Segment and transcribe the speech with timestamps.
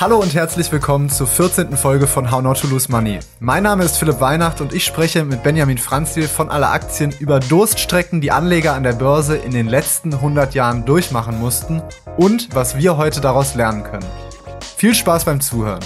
[0.00, 1.76] Hallo und herzlich willkommen zur 14.
[1.76, 3.20] Folge von How Not to Lose Money.
[3.38, 7.38] Mein Name ist Philipp Weihnacht und ich spreche mit Benjamin Franzil von Alle Aktien über
[7.38, 11.80] Durststrecken, die Anleger an der Börse in den letzten 100 Jahren durchmachen mussten
[12.16, 14.06] und was wir heute daraus lernen können.
[14.76, 15.80] Viel Spaß beim Zuhören.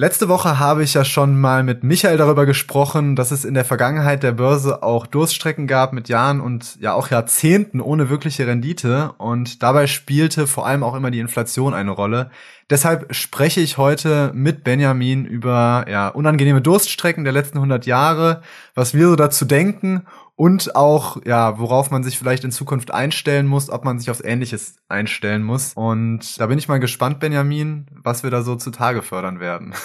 [0.00, 3.66] Letzte Woche habe ich ja schon mal mit Michael darüber gesprochen, dass es in der
[3.66, 9.12] Vergangenheit der Börse auch Durststrecken gab mit Jahren und ja auch Jahrzehnten ohne wirkliche Rendite
[9.18, 12.30] und dabei spielte vor allem auch immer die Inflation eine Rolle.
[12.70, 18.40] Deshalb spreche ich heute mit Benjamin über ja, unangenehme Durststrecken der letzten 100 Jahre,
[18.74, 20.06] was wir so dazu denken
[20.40, 24.22] und auch, ja, worauf man sich vielleicht in Zukunft einstellen muss, ob man sich aufs
[24.22, 25.74] Ähnliches einstellen muss.
[25.74, 29.74] Und da bin ich mal gespannt, Benjamin, was wir da so zutage fördern werden.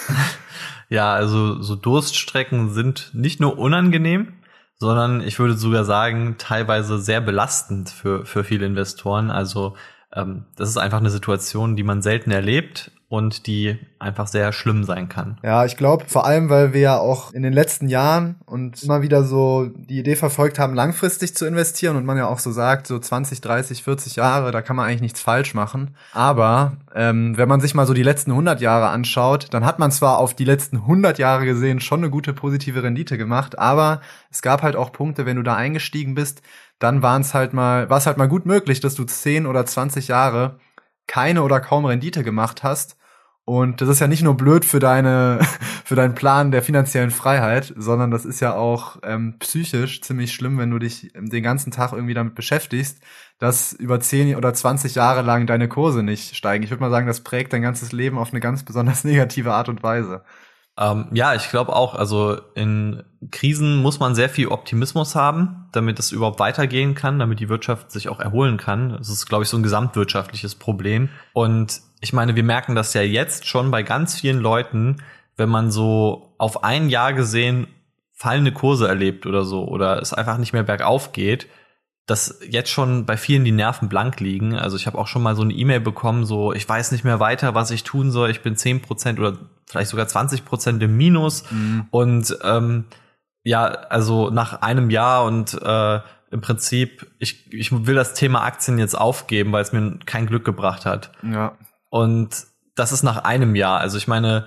[0.88, 4.34] Ja, also so Durststrecken sind nicht nur unangenehm,
[4.76, 9.32] sondern ich würde sogar sagen, teilweise sehr belastend für, für viele Investoren.
[9.32, 9.74] Also
[10.14, 14.82] ähm, das ist einfach eine Situation, die man selten erlebt und die einfach sehr schlimm
[14.82, 15.38] sein kann.
[15.44, 19.00] Ja, ich glaube, vor allem, weil wir ja auch in den letzten Jahren und immer
[19.00, 22.88] wieder so die Idee verfolgt haben, langfristig zu investieren und man ja auch so sagt,
[22.88, 25.94] so 20, 30, 40 Jahre, da kann man eigentlich nichts falsch machen.
[26.12, 29.92] Aber ähm, wenn man sich mal so die letzten 100 Jahre anschaut, dann hat man
[29.92, 34.00] zwar auf die letzten 100 Jahre gesehen schon eine gute positive Rendite gemacht, aber
[34.32, 36.42] es gab halt auch Punkte, wenn du da eingestiegen bist,
[36.80, 39.64] dann waren es halt mal, war es halt mal gut möglich, dass du 10 oder
[39.64, 40.58] 20 Jahre
[41.06, 42.96] keine oder kaum Rendite gemacht hast.
[43.44, 45.38] Und das ist ja nicht nur blöd für deine,
[45.84, 50.58] für deinen Plan der finanziellen Freiheit, sondern das ist ja auch ähm, psychisch ziemlich schlimm,
[50.58, 53.00] wenn du dich den ganzen Tag irgendwie damit beschäftigst,
[53.38, 56.64] dass über 10 oder 20 Jahre lang deine Kurse nicht steigen.
[56.64, 59.68] Ich würde mal sagen, das prägt dein ganzes Leben auf eine ganz besonders negative Art
[59.68, 60.24] und Weise.
[60.78, 65.98] Ähm, ja, ich glaube auch, also in Krisen muss man sehr viel Optimismus haben, damit
[65.98, 68.90] es überhaupt weitergehen kann, damit die Wirtschaft sich auch erholen kann.
[68.90, 71.08] Das ist, glaube ich, so ein gesamtwirtschaftliches Problem.
[71.32, 75.02] Und ich meine, wir merken das ja jetzt schon bei ganz vielen Leuten,
[75.36, 77.68] wenn man so auf ein Jahr gesehen
[78.12, 81.48] fallende Kurse erlebt oder so, oder es einfach nicht mehr bergauf geht,
[82.06, 84.54] dass jetzt schon bei vielen die Nerven blank liegen.
[84.54, 87.18] Also ich habe auch schon mal so eine E-Mail bekommen, so ich weiß nicht mehr
[87.18, 88.30] weiter, was ich tun soll.
[88.30, 89.36] Ich bin zehn Prozent oder
[89.66, 91.50] vielleicht sogar 20 Prozent im Minus.
[91.50, 91.86] Mhm.
[91.90, 92.84] Und ähm,
[93.42, 96.00] ja, also nach einem Jahr und äh,
[96.30, 100.44] im Prinzip, ich, ich will das Thema Aktien jetzt aufgeben, weil es mir kein Glück
[100.44, 101.12] gebracht hat.
[101.22, 101.56] Ja.
[101.90, 102.46] Und
[102.76, 103.80] das ist nach einem Jahr.
[103.80, 104.46] Also ich meine,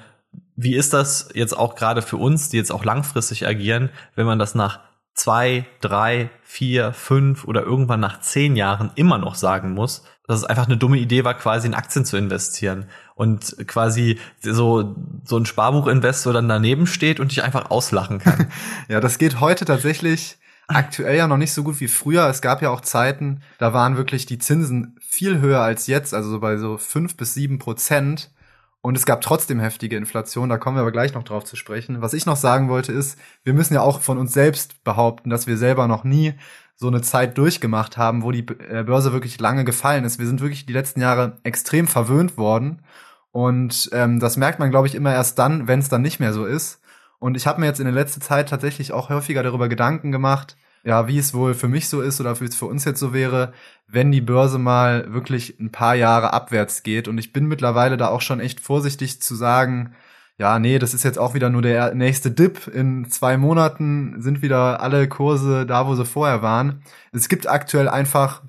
[0.55, 4.39] wie ist das jetzt auch gerade für uns, die jetzt auch langfristig agieren, wenn man
[4.39, 4.79] das nach
[5.19, 10.45] zwei, drei, vier, fünf oder irgendwann nach zehn Jahren immer noch sagen muss, dass es
[10.45, 12.85] einfach eine dumme Idee war, quasi in Aktien zu investieren
[13.15, 18.47] und quasi so, so ein Sparbuchinvestor dann daneben steht und dich einfach auslachen kann.
[18.87, 20.37] ja, das geht heute tatsächlich
[20.67, 22.29] aktuell ja noch nicht so gut wie früher.
[22.29, 26.29] Es gab ja auch Zeiten, da waren wirklich die Zinsen viel höher als jetzt, also
[26.29, 28.31] so bei so fünf bis sieben Prozent.
[28.81, 32.01] Und es gab trotzdem heftige Inflation, da kommen wir aber gleich noch drauf zu sprechen.
[32.01, 35.47] Was ich noch sagen wollte ist, wir müssen ja auch von uns selbst behaupten, dass
[35.47, 36.35] wir selber noch nie
[36.75, 40.17] so eine Zeit durchgemacht haben, wo die äh, Börse wirklich lange gefallen ist.
[40.17, 42.81] Wir sind wirklich die letzten Jahre extrem verwöhnt worden.
[43.31, 46.31] Und ähm, das merkt man, glaube ich, immer erst dann, wenn es dann nicht mehr
[46.31, 46.81] so ist.
[47.19, 50.55] Und ich habe mir jetzt in der letzten Zeit tatsächlich auch häufiger darüber Gedanken gemacht,
[50.83, 53.13] ja, wie es wohl für mich so ist oder wie es für uns jetzt so
[53.13, 53.53] wäre,
[53.87, 57.07] wenn die Börse mal wirklich ein paar Jahre abwärts geht.
[57.07, 59.93] Und ich bin mittlerweile da auch schon echt vorsichtig zu sagen,
[60.37, 62.67] ja, nee, das ist jetzt auch wieder nur der nächste Dip.
[62.67, 66.81] In zwei Monaten sind wieder alle Kurse da, wo sie vorher waren.
[67.11, 68.43] Es gibt aktuell einfach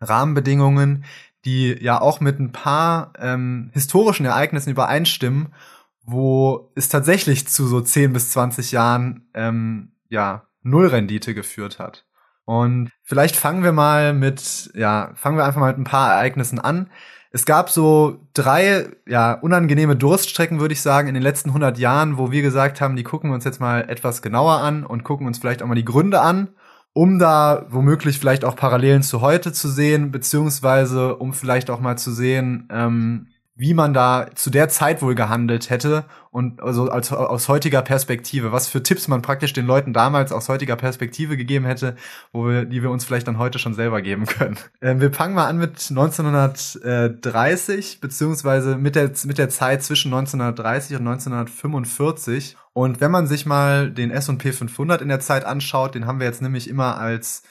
[0.00, 1.04] Rahmenbedingungen,
[1.46, 5.54] die ja auch mit ein paar ähm, historischen Ereignissen übereinstimmen,
[6.02, 12.04] wo es tatsächlich zu so 10 bis 20 Jahren ähm, ja Nullrendite geführt hat.
[12.44, 16.58] Und vielleicht fangen wir mal mit, ja, fangen wir einfach mal mit ein paar Ereignissen
[16.58, 16.90] an.
[17.30, 22.18] Es gab so drei, ja, unangenehme Durststrecken, würde ich sagen, in den letzten 100 Jahren,
[22.18, 25.26] wo wir gesagt haben, die gucken wir uns jetzt mal etwas genauer an und gucken
[25.26, 26.50] uns vielleicht auch mal die Gründe an,
[26.92, 31.98] um da womöglich vielleicht auch Parallelen zu heute zu sehen, beziehungsweise um vielleicht auch mal
[31.98, 37.12] zu sehen, ähm, wie man da zu der Zeit wohl gehandelt hätte und also als,
[37.12, 41.64] aus heutiger Perspektive, was für Tipps man praktisch den Leuten damals aus heutiger Perspektive gegeben
[41.64, 41.94] hätte,
[42.32, 44.58] wo wir, die wir uns vielleicht dann heute schon selber geben können.
[44.82, 50.96] Ähm, wir fangen mal an mit 1930 beziehungsweise mit der mit der Zeit zwischen 1930
[50.96, 52.56] und 1945.
[52.72, 56.26] Und wenn man sich mal den S&P 500 in der Zeit anschaut, den haben wir
[56.26, 57.44] jetzt nämlich immer als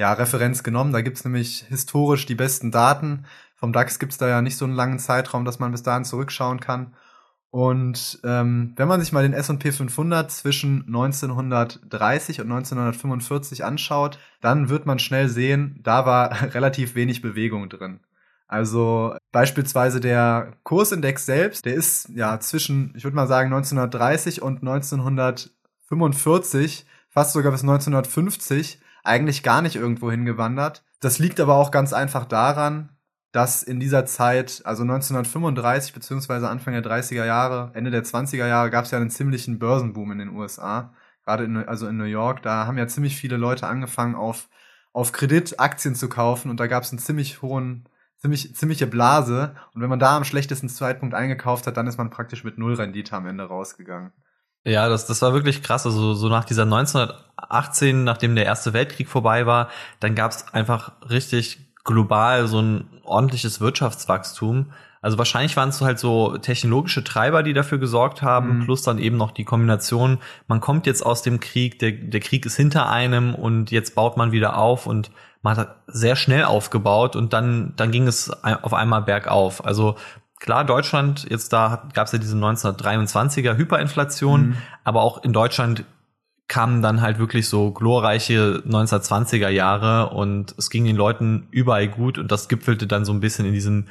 [0.00, 0.94] ja, Referenz genommen.
[0.94, 3.26] Da gibt's nämlich historisch die besten Daten.
[3.60, 6.60] Vom DAX gibt's da ja nicht so einen langen Zeitraum, dass man bis dahin zurückschauen
[6.60, 6.94] kann.
[7.50, 14.70] Und ähm, wenn man sich mal den S&P 500 zwischen 1930 und 1945 anschaut, dann
[14.70, 18.00] wird man schnell sehen, da war relativ wenig Bewegung drin.
[18.48, 24.66] Also beispielsweise der Kursindex selbst, der ist ja zwischen, ich würde mal sagen, 1930 und
[24.66, 30.82] 1945, fast sogar bis 1950, eigentlich gar nicht irgendwo hingewandert.
[31.00, 32.88] Das liegt aber auch ganz einfach daran,
[33.32, 38.70] dass in dieser Zeit, also 1935 beziehungsweise Anfang der 30er Jahre, Ende der 20er Jahre,
[38.70, 40.94] gab es ja einen ziemlichen Börsenboom in den USA.
[41.24, 44.48] Gerade in, also in New York, da haben ja ziemlich viele Leute angefangen, auf,
[44.92, 47.88] auf Kredit Aktien zu kaufen und da gab es einen ziemlich hohen
[48.20, 49.54] ziemlich, ziemliche Blase.
[49.74, 52.74] Und wenn man da am schlechtesten Zeitpunkt eingekauft hat, dann ist man praktisch mit null
[52.74, 54.12] Rendite am Ende rausgegangen.
[54.64, 55.86] Ja, das, das war wirklich krass.
[55.86, 60.92] Also so nach dieser 1918, nachdem der Erste Weltkrieg vorbei war, dann gab es einfach
[61.08, 64.72] richtig global so ein ordentliches Wirtschaftswachstum.
[65.02, 68.64] Also wahrscheinlich waren es halt so technologische Treiber, die dafür gesorgt haben, mhm.
[68.64, 72.44] plus dann eben noch die Kombination, man kommt jetzt aus dem Krieg, der, der Krieg
[72.44, 75.10] ist hinter einem und jetzt baut man wieder auf und
[75.42, 79.64] man hat sehr schnell aufgebaut und dann, dann ging es auf einmal bergauf.
[79.64, 79.96] Also
[80.38, 84.56] klar, Deutschland, jetzt da gab es ja diese 1923er Hyperinflation, mhm.
[84.84, 85.84] aber auch in Deutschland
[86.50, 92.18] kamen dann halt wirklich so glorreiche 1920er Jahre und es ging den Leuten überall gut
[92.18, 93.86] und das gipfelte dann so ein bisschen in diesem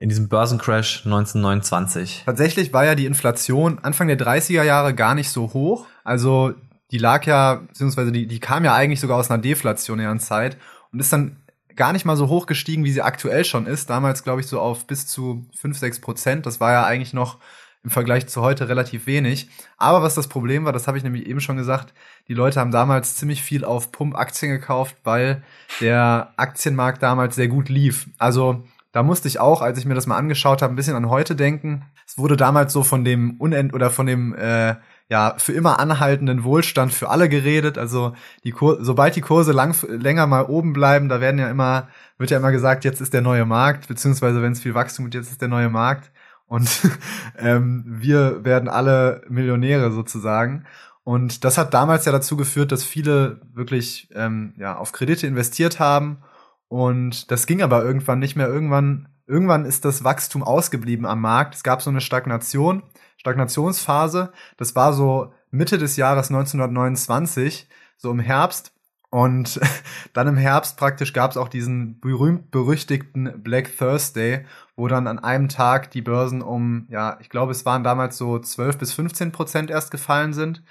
[0.00, 2.24] in diesem Börsencrash 1929.
[2.26, 5.86] Tatsächlich war ja die Inflation Anfang der 30er Jahre gar nicht so hoch.
[6.02, 6.52] Also
[6.90, 10.58] die lag ja, beziehungsweise die, die kam ja eigentlich sogar aus einer deflationären Zeit
[10.92, 11.36] und ist dann
[11.76, 13.88] gar nicht mal so hoch gestiegen, wie sie aktuell schon ist.
[13.88, 16.44] Damals, glaube ich, so auf bis zu 5, 6 Prozent.
[16.44, 17.38] Das war ja eigentlich noch
[17.84, 19.48] im Vergleich zu heute relativ wenig.
[19.76, 21.92] Aber was das Problem war, das habe ich nämlich eben schon gesagt,
[22.28, 25.42] die Leute haben damals ziemlich viel auf Pump-Aktien gekauft, weil
[25.80, 28.08] der Aktienmarkt damals sehr gut lief.
[28.18, 31.10] Also da musste ich auch, als ich mir das mal angeschaut habe, ein bisschen an
[31.10, 31.84] heute denken.
[32.06, 34.76] Es wurde damals so von dem Unend oder von dem äh,
[35.10, 37.76] ja für immer anhaltenden Wohlstand für alle geredet.
[37.76, 38.14] Also
[38.44, 42.30] die Kur sobald die Kurse lang, länger mal oben bleiben, da werden ja immer wird
[42.30, 45.30] ja immer gesagt, jetzt ist der neue Markt, beziehungsweise wenn es viel Wachstum gibt, jetzt
[45.32, 46.10] ist der neue Markt
[46.46, 46.68] und
[47.38, 50.64] ähm, wir werden alle Millionäre sozusagen.
[51.02, 55.78] Und das hat damals ja dazu geführt, dass viele wirklich ähm, ja auf Kredite investiert
[55.78, 56.22] haben
[56.68, 58.48] und das ging aber irgendwann nicht mehr.
[58.48, 61.54] Irgendwann irgendwann ist das Wachstum ausgeblieben am Markt.
[61.54, 62.82] Es gab so eine Stagnation
[63.16, 64.32] Stagnationsphase.
[64.56, 68.73] Das war so Mitte des Jahres 1929, so im Herbst.
[69.14, 69.60] Und
[70.12, 74.44] dann im Herbst praktisch gab es auch diesen berühmt-berüchtigten Black Thursday,
[74.74, 78.40] wo dann an einem Tag die Börsen um, ja, ich glaube, es waren damals so
[78.40, 80.64] 12 bis 15 Prozent erst gefallen sind.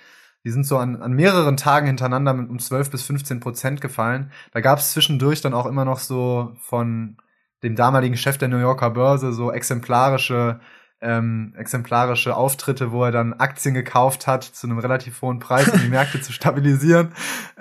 [0.44, 4.30] Die sind so an, an mehreren Tagen hintereinander um 12 bis 15 Prozent gefallen.
[4.51, 7.16] Da gab es zwischendurch dann auch immer noch so von
[7.63, 10.60] dem damaligen Chef der New Yorker Börse so exemplarische
[11.04, 15.80] ähm, exemplarische Auftritte, wo er dann Aktien gekauft hat zu einem relativ hohen Preis, um
[15.80, 17.12] die Märkte zu stabilisieren.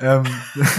[0.00, 0.24] Ähm,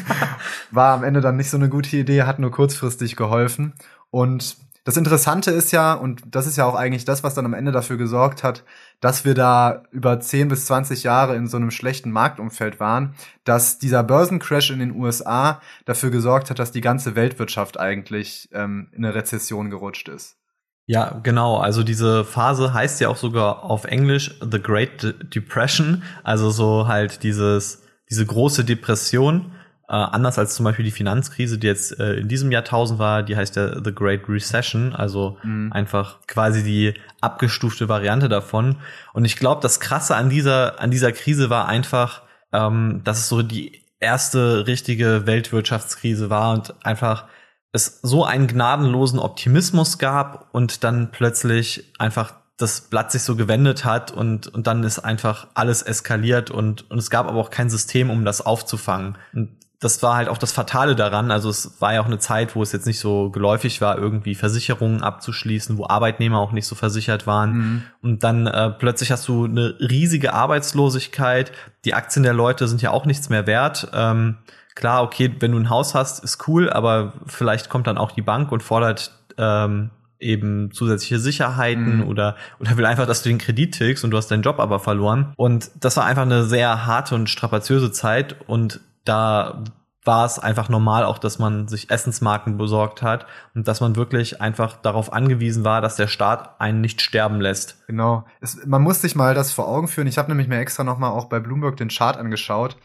[0.71, 3.73] war am Ende dann nicht so eine gute Idee, hat nur kurzfristig geholfen.
[4.09, 7.53] Und das Interessante ist ja, und das ist ja auch eigentlich das, was dann am
[7.53, 8.65] Ende dafür gesorgt hat,
[8.99, 13.15] dass wir da über 10 bis 20 Jahre in so einem schlechten Marktumfeld waren,
[13.45, 18.89] dass dieser Börsencrash in den USA dafür gesorgt hat, dass die ganze Weltwirtschaft eigentlich ähm,
[18.91, 20.37] in eine Rezession gerutscht ist.
[20.85, 21.57] Ja, genau.
[21.57, 26.03] Also diese Phase heißt ja auch sogar auf Englisch The Great Depression.
[26.23, 29.53] Also so halt dieses, diese große Depression.
[29.87, 33.35] Äh, anders als zum Beispiel die Finanzkrise, die jetzt äh, in diesem Jahrtausend war, die
[33.37, 34.93] heißt ja The Great Recession.
[34.93, 35.71] Also mhm.
[35.71, 38.77] einfach quasi die abgestufte Variante davon.
[39.13, 43.29] Und ich glaube, das Krasse an dieser, an dieser Krise war einfach, ähm, dass es
[43.29, 47.25] so die erste richtige Weltwirtschaftskrise war und einfach
[47.73, 53.83] es so einen gnadenlosen Optimismus gab und dann plötzlich einfach das Blatt sich so gewendet
[53.83, 57.69] hat und, und dann ist einfach alles eskaliert und, und es gab aber auch kein
[57.69, 59.17] System, um das aufzufangen.
[59.33, 61.31] Und das war halt auch das Fatale daran.
[61.31, 64.35] Also es war ja auch eine Zeit, wo es jetzt nicht so geläufig war, irgendwie
[64.35, 67.51] Versicherungen abzuschließen, wo Arbeitnehmer auch nicht so versichert waren.
[67.51, 67.83] Mhm.
[68.01, 71.51] Und dann äh, plötzlich hast du eine riesige Arbeitslosigkeit.
[71.83, 73.89] Die Aktien der Leute sind ja auch nichts mehr wert.
[73.93, 74.37] Ähm,
[74.75, 78.21] klar, okay, wenn du ein Haus hast, ist cool, aber vielleicht kommt dann auch die
[78.21, 82.07] Bank und fordert ähm, eben zusätzliche Sicherheiten mhm.
[82.07, 84.79] oder oder will einfach, dass du den Kredit tilgst und du hast deinen Job aber
[84.79, 85.33] verloren.
[85.35, 89.63] Und das war einfach eine sehr harte und strapaziöse Zeit und da
[90.05, 93.25] war es einfach normal auch, dass man sich Essensmarken besorgt hat
[93.55, 97.87] und dass man wirklich einfach darauf angewiesen war, dass der Staat einen nicht sterben lässt.
[97.87, 98.25] Genau.
[98.41, 100.07] Es, man muss sich mal das vor Augen führen.
[100.07, 102.75] Ich habe nämlich mir extra noch mal auch bei Bloomberg den Chart angeschaut.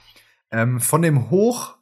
[0.50, 1.75] Ähm, von dem Hoch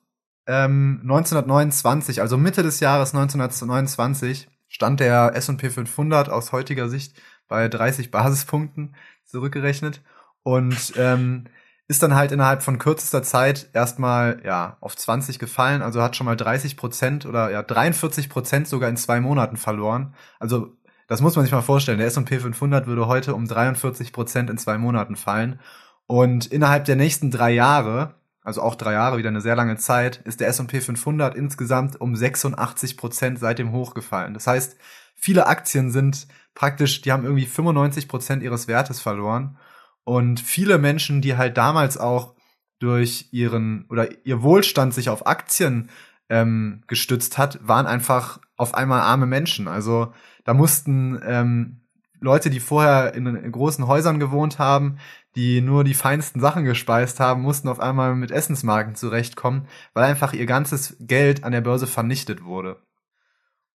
[0.47, 7.69] ähm, 1929, also Mitte des Jahres 1929, stand der S&P 500 aus heutiger Sicht bei
[7.69, 10.03] 30 Basispunkten zurückgerechnet.
[10.43, 11.47] Und ähm,
[11.89, 16.25] ist dann halt innerhalb von kürzester Zeit erstmal ja auf 20 gefallen, also hat schon
[16.25, 20.15] mal 30 Prozent oder ja 43 Prozent sogar in zwei Monaten verloren.
[20.41, 20.77] Also
[21.07, 21.99] das muss man sich mal vorstellen.
[21.99, 25.61] Der S&P 500 würde heute um 43 Prozent in zwei Monaten fallen
[26.09, 28.15] und innerhalb der nächsten drei Jahre,
[28.47, 32.15] also auch drei Jahre wieder eine sehr lange Zeit, ist der S&P 500 insgesamt um
[32.15, 34.35] 86 Prozent seit dem Hoch gefallen.
[34.35, 34.77] Das heißt,
[35.17, 39.59] viele Aktien sind praktisch, die haben irgendwie 95 Prozent ihres Wertes verloren
[40.05, 42.37] und viele Menschen, die halt damals auch
[42.79, 45.91] durch ihren oder ihr Wohlstand sich auf Aktien
[46.29, 49.67] ähm, gestützt hat, waren einfach auf einmal arme Menschen.
[49.67, 50.13] Also
[50.45, 51.81] da mussten ähm,
[52.21, 54.99] Leute, die vorher in, in großen Häusern gewohnt haben,
[55.37, 60.33] die nur die feinsten Sachen gespeist haben, mussten auf einmal mit Essensmarken zurechtkommen, weil einfach
[60.33, 62.83] ihr ganzes Geld an der Börse vernichtet wurde.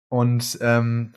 [0.10, 1.14] Und ähm,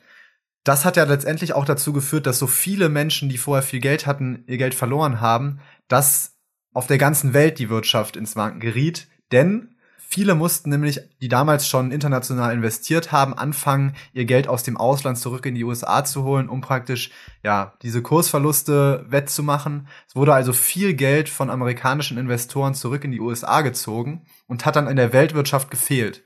[0.63, 4.07] das hat ja letztendlich auch dazu geführt, dass so viele Menschen, die vorher viel Geld
[4.07, 6.37] hatten, ihr Geld verloren haben, dass
[6.73, 9.09] auf der ganzen Welt die Wirtschaft ins Wanken geriet.
[9.33, 9.74] Denn
[10.15, 15.19] viele mussten nämlich, die damals schon international investiert haben, anfangen, ihr Geld aus dem Ausland
[15.19, 17.11] zurück in die USA zu holen, um praktisch,
[17.43, 19.89] ja, diese Kursverluste wettzumachen.
[20.07, 24.77] Es wurde also viel Geld von amerikanischen Investoren zurück in die USA gezogen und hat
[24.77, 26.23] dann in der Weltwirtschaft gefehlt.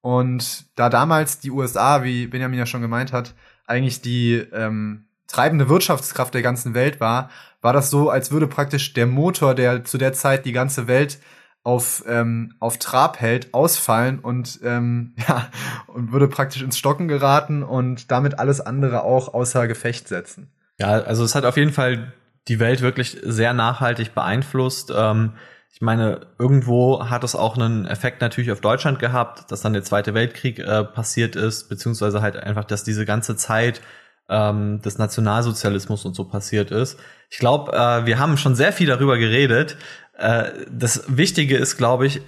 [0.00, 3.34] Und da damals die USA, wie Benjamin ja schon gemeint hat,
[3.66, 7.28] eigentlich die ähm, treibende Wirtschaftskraft der ganzen Welt war,
[7.60, 11.18] war das so, als würde praktisch der Motor, der zu der Zeit die ganze Welt
[11.66, 15.48] auf, ähm, auf Trab hält, ausfallen und, ähm, ja,
[15.88, 20.48] und würde praktisch ins Stocken geraten und damit alles andere auch außer Gefecht setzen.
[20.78, 22.12] Ja, also es hat auf jeden Fall
[22.48, 24.92] die Welt wirklich sehr nachhaltig beeinflusst.
[24.96, 25.32] Ähm,
[25.72, 29.82] ich meine, irgendwo hat es auch einen Effekt natürlich auf Deutschland gehabt, dass dann der
[29.82, 33.80] Zweite Weltkrieg äh, passiert ist, beziehungsweise halt einfach, dass diese ganze Zeit
[34.28, 36.98] ähm, des Nationalsozialismus und so passiert ist.
[37.30, 39.76] Ich glaube, äh, wir haben schon sehr viel darüber geredet.
[40.16, 42.22] Äh, das Wichtige ist, glaube ich,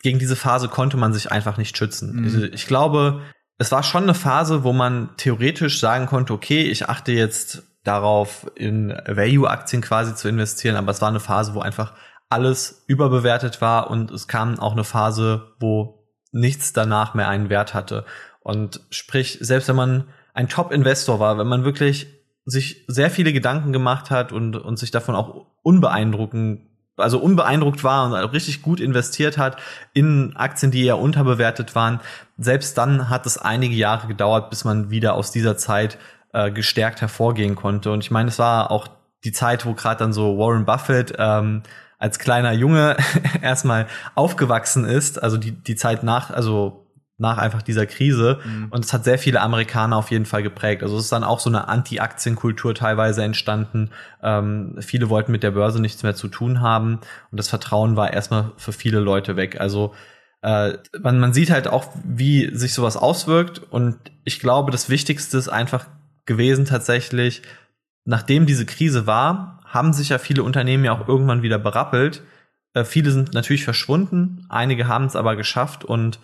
[0.00, 2.16] gegen diese Phase konnte man sich einfach nicht schützen.
[2.16, 2.24] Mhm.
[2.24, 3.22] Also ich glaube,
[3.58, 8.50] es war schon eine Phase, wo man theoretisch sagen konnte, okay, ich achte jetzt darauf,
[8.54, 11.94] in Value-Aktien quasi zu investieren, aber es war eine Phase, wo einfach
[12.28, 17.74] alles überbewertet war und es kam auch eine Phase, wo nichts danach mehr einen Wert
[17.74, 18.04] hatte.
[18.40, 20.04] Und sprich, selbst wenn man
[20.38, 22.06] ein Top-Investor war, wenn man wirklich
[22.44, 28.06] sich sehr viele Gedanken gemacht hat und, und sich davon auch unbeeindrucken, also unbeeindruckt war
[28.06, 29.56] und richtig gut investiert hat
[29.94, 31.98] in Aktien, die eher unterbewertet waren,
[32.36, 35.98] selbst dann hat es einige Jahre gedauert, bis man wieder aus dieser Zeit
[36.32, 37.90] äh, gestärkt hervorgehen konnte.
[37.90, 38.86] Und ich meine, es war auch
[39.24, 41.64] die Zeit, wo gerade dann so Warren Buffett ähm,
[41.98, 42.96] als kleiner Junge
[43.42, 46.87] erstmal aufgewachsen ist, also die, die Zeit nach, also
[47.18, 48.38] nach einfach dieser Krise.
[48.44, 48.68] Mhm.
[48.70, 50.82] Und es hat sehr viele Amerikaner auf jeden Fall geprägt.
[50.82, 53.90] Also es ist dann auch so eine Anti-Aktien-Kultur teilweise entstanden.
[54.22, 57.00] Ähm, viele wollten mit der Börse nichts mehr zu tun haben.
[57.30, 59.60] Und das Vertrauen war erstmal für viele Leute weg.
[59.60, 59.94] Also
[60.42, 63.58] äh, man, man sieht halt auch, wie sich sowas auswirkt.
[63.70, 65.86] Und ich glaube, das Wichtigste ist einfach
[66.24, 67.42] gewesen tatsächlich,
[68.04, 72.22] nachdem diese Krise war, haben sich ja viele Unternehmen ja auch irgendwann wieder berappelt.
[72.74, 76.20] Äh, viele sind natürlich verschwunden, einige haben es aber geschafft und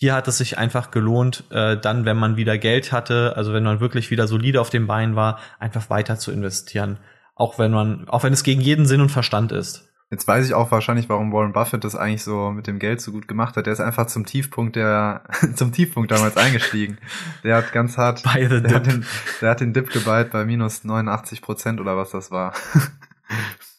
[0.00, 3.64] hier hat es sich einfach gelohnt, äh, dann, wenn man wieder Geld hatte, also wenn
[3.64, 6.98] man wirklich wieder solide auf dem Bein war, einfach weiter zu investieren.
[7.34, 9.90] Auch wenn man, auch wenn es gegen jeden Sinn und Verstand ist.
[10.10, 13.12] Jetzt weiß ich auch wahrscheinlich, warum Warren Buffett das eigentlich so mit dem Geld so
[13.12, 13.66] gut gemacht hat.
[13.66, 15.22] Der ist einfach zum Tiefpunkt der,
[15.54, 16.96] zum Tiefpunkt damals eingestiegen.
[17.44, 18.72] Der hat ganz hart, der, dip.
[18.72, 19.04] Hat den,
[19.42, 22.54] der hat den Dip geballt bei minus 89 Prozent oder was das war.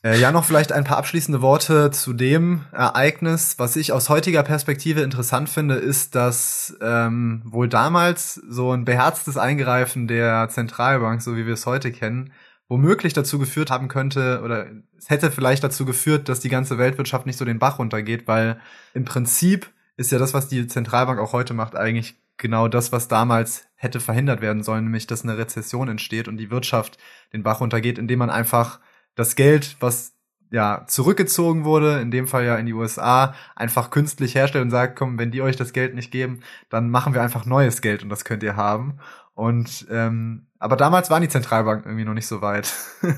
[0.03, 3.60] Äh, ja, noch vielleicht ein paar abschließende Worte zu dem Ereignis.
[3.60, 9.38] Was ich aus heutiger Perspektive interessant finde, ist, dass ähm, wohl damals so ein beherztes
[9.38, 12.34] Eingreifen der Zentralbank, so wie wir es heute kennen,
[12.67, 14.67] womöglich dazu geführt haben könnte oder
[14.98, 18.60] es hätte vielleicht dazu geführt, dass die ganze Weltwirtschaft nicht so den Bach runtergeht, weil
[18.93, 23.08] im Prinzip ist ja das, was die Zentralbank auch heute macht, eigentlich genau das, was
[23.08, 26.98] damals hätte verhindert werden sollen, nämlich dass eine Rezession entsteht und die Wirtschaft
[27.34, 28.79] den Bach runtergeht, indem man einfach
[29.15, 30.13] das Geld, was
[30.51, 34.98] ja zurückgezogen wurde, in dem Fall ja in die USA, einfach künstlich herstellt und sagt,
[34.98, 38.10] komm, wenn die euch das Geld nicht geben, dann machen wir einfach neues Geld und
[38.10, 39.00] das könnt ihr haben.
[39.34, 42.74] Und ähm, aber damals waren die Zentralbanken irgendwie noch nicht so weit.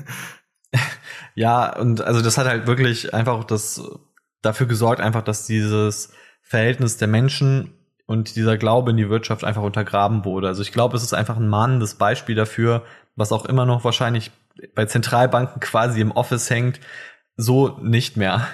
[1.34, 3.82] ja, und also das hat halt wirklich einfach das
[4.40, 7.74] dafür gesorgt, einfach, dass dieses Verhältnis der Menschen
[8.06, 10.46] und dieser Glaube in die Wirtschaft einfach untergraben wurde.
[10.48, 12.84] Also ich glaube, es ist einfach ein mahnendes Beispiel dafür,
[13.16, 14.30] was auch immer noch wahrscheinlich
[14.74, 16.80] bei Zentralbanken quasi im Office hängt,
[17.36, 18.46] so nicht mehr.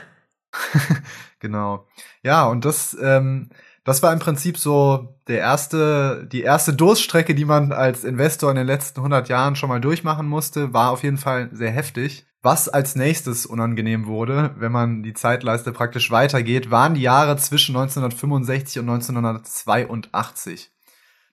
[1.41, 1.87] genau.
[2.23, 3.51] Ja, und das ähm,
[3.85, 8.57] das war im Prinzip so der erste, die erste Durststrecke, die man als Investor in
[8.57, 12.27] den letzten 100 Jahren schon mal durchmachen musste, war auf jeden Fall sehr heftig.
[12.43, 17.77] Was als nächstes unangenehm wurde, wenn man die Zeitleiste praktisch weitergeht, waren die Jahre zwischen
[17.77, 20.71] 1965 und 1982.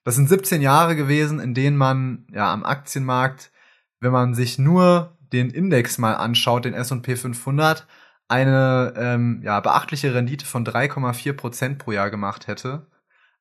[0.03, 3.51] Das sind 17 Jahre gewesen, in denen man ja am Aktienmarkt,
[3.99, 7.85] wenn man sich nur den Index mal anschaut, den S&P 500,
[8.27, 12.87] eine ähm, ja, beachtliche Rendite von 3,4 Prozent pro Jahr gemacht hätte.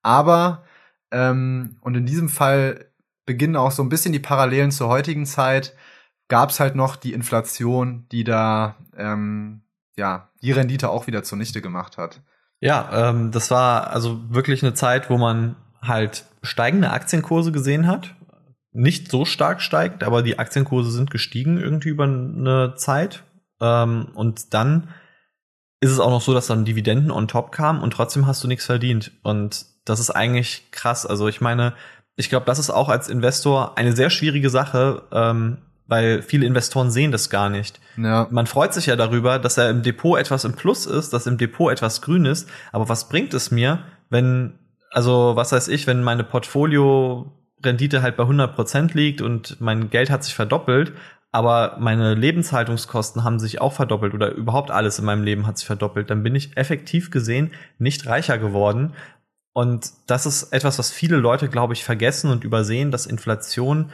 [0.02, 0.64] Aber,
[1.10, 2.86] ähm, und in diesem Fall
[3.24, 5.74] beginnen auch so ein bisschen die Parallelen zur heutigen Zeit,
[6.28, 9.62] gab es halt noch die Inflation, die da ähm,
[9.96, 12.22] ja die Rendite auch wieder zunichte gemacht hat.
[12.60, 18.14] Ja, ähm, das war also wirklich eine Zeit, wo man halt steigende Aktienkurse gesehen hat.
[18.76, 23.24] Nicht so stark steigt, aber die Aktienkurse sind gestiegen irgendwie über eine Zeit.
[23.60, 24.88] Ähm, und dann
[25.80, 28.48] ist es auch noch so, dass dann Dividenden on top kamen und trotzdem hast du
[28.48, 29.12] nichts verdient.
[29.22, 31.06] Und das ist eigentlich krass.
[31.06, 31.74] Also ich meine,
[32.16, 36.90] ich glaube, das ist auch als Investor eine sehr schwierige Sache, ähm, weil viele Investoren
[36.90, 37.80] sehen das gar nicht.
[37.96, 38.26] Ja.
[38.30, 41.38] Man freut sich ja darüber, dass er im Depot etwas im Plus ist, dass im
[41.38, 42.48] Depot etwas grün ist.
[42.72, 44.58] Aber was bringt es mir, wenn
[44.90, 46.24] also was weiß ich, wenn meine
[47.56, 50.92] Portfolio-Rendite halt bei 100% liegt und mein Geld hat sich verdoppelt,
[51.32, 55.66] aber meine Lebenshaltungskosten haben sich auch verdoppelt oder überhaupt alles in meinem Leben hat sich
[55.66, 58.94] verdoppelt, dann bin ich effektiv gesehen nicht reicher geworden.
[59.52, 63.90] Und das ist etwas, was viele Leute, glaube ich, vergessen und übersehen, dass Inflation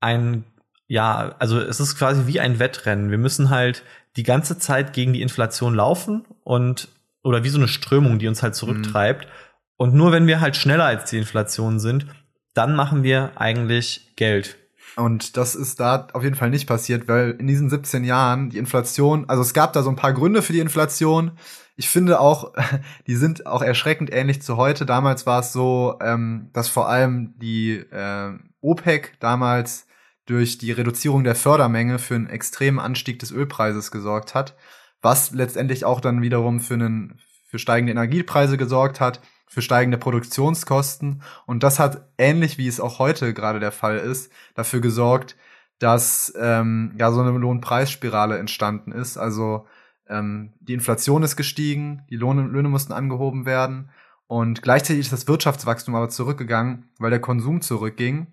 [0.00, 0.44] ein,
[0.86, 3.10] ja, also es ist quasi wie ein Wettrennen.
[3.10, 3.82] Wir müssen halt
[4.16, 6.88] die ganze Zeit gegen die Inflation laufen und,
[7.24, 9.26] oder wie so eine Strömung, die uns halt zurücktreibt.
[9.26, 9.30] Mhm.
[9.76, 12.06] Und nur wenn wir halt schneller als die Inflation sind,
[12.54, 14.58] dann machen wir eigentlich Geld.
[14.96, 18.58] Und das ist da auf jeden Fall nicht passiert, weil in diesen 17 Jahren die
[18.58, 21.32] Inflation, also es gab da so ein paar Gründe für die Inflation.
[21.76, 22.52] Ich finde auch,
[23.06, 24.84] die sind auch erschreckend ähnlich zu heute.
[24.84, 29.86] Damals war es so, ähm, dass vor allem die äh, OPEC damals
[30.26, 34.54] durch die Reduzierung der Fördermenge für einen extremen Anstieg des Ölpreises gesorgt hat,
[35.00, 37.18] was letztendlich auch dann wiederum für einen
[37.48, 39.20] für steigende Energiepreise gesorgt hat
[39.52, 41.22] für steigende Produktionskosten.
[41.44, 45.36] Und das hat, ähnlich wie es auch heute gerade der Fall ist, dafür gesorgt,
[45.78, 49.18] dass ähm, ja so eine Lohnpreisspirale entstanden ist.
[49.18, 49.66] Also
[50.08, 53.90] ähm, die Inflation ist gestiegen, die Lohne, Löhne mussten angehoben werden
[54.26, 58.28] und gleichzeitig ist das Wirtschaftswachstum aber zurückgegangen, weil der Konsum zurückging.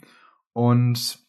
[0.53, 1.19] Und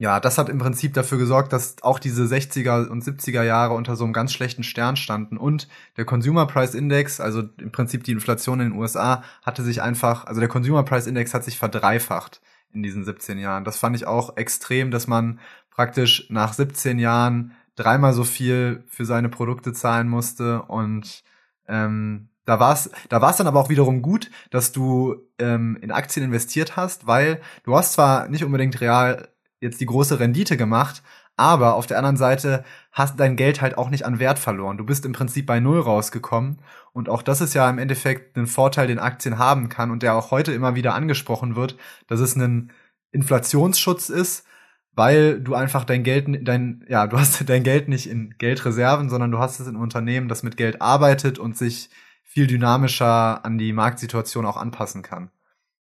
[0.00, 3.96] ja, das hat im Prinzip dafür gesorgt, dass auch diese 60er und 70er Jahre unter
[3.96, 5.36] so einem ganz schlechten Stern standen.
[5.36, 9.82] Und der Consumer Price Index, also im Prinzip die Inflation in den USA, hatte sich
[9.82, 12.40] einfach, also der Consumer Price Index hat sich verdreifacht
[12.72, 13.64] in diesen 17 Jahren.
[13.64, 19.04] Das fand ich auch extrem, dass man praktisch nach 17 Jahren dreimal so viel für
[19.04, 21.24] seine Produkte zahlen musste und
[21.66, 25.90] ähm, da war es da war's dann aber auch wiederum gut, dass du ähm, in
[25.92, 29.28] Aktien investiert hast, weil du hast zwar nicht unbedingt real
[29.60, 31.02] jetzt die große Rendite gemacht,
[31.36, 34.76] aber auf der anderen Seite hast dein Geld halt auch nicht an Wert verloren.
[34.76, 36.58] Du bist im Prinzip bei Null rausgekommen.
[36.92, 40.14] Und auch das ist ja im Endeffekt ein Vorteil, den Aktien haben kann und der
[40.14, 41.76] auch heute immer wieder angesprochen wird,
[42.08, 42.72] dass es ein
[43.12, 44.46] Inflationsschutz ist,
[44.94, 49.30] weil du einfach dein Geld, dein, ja, du hast dein Geld nicht in Geldreserven, sondern
[49.30, 51.88] du hast es in Unternehmen, das mit Geld arbeitet und sich
[52.24, 55.30] viel dynamischer an die Marktsituation auch anpassen kann.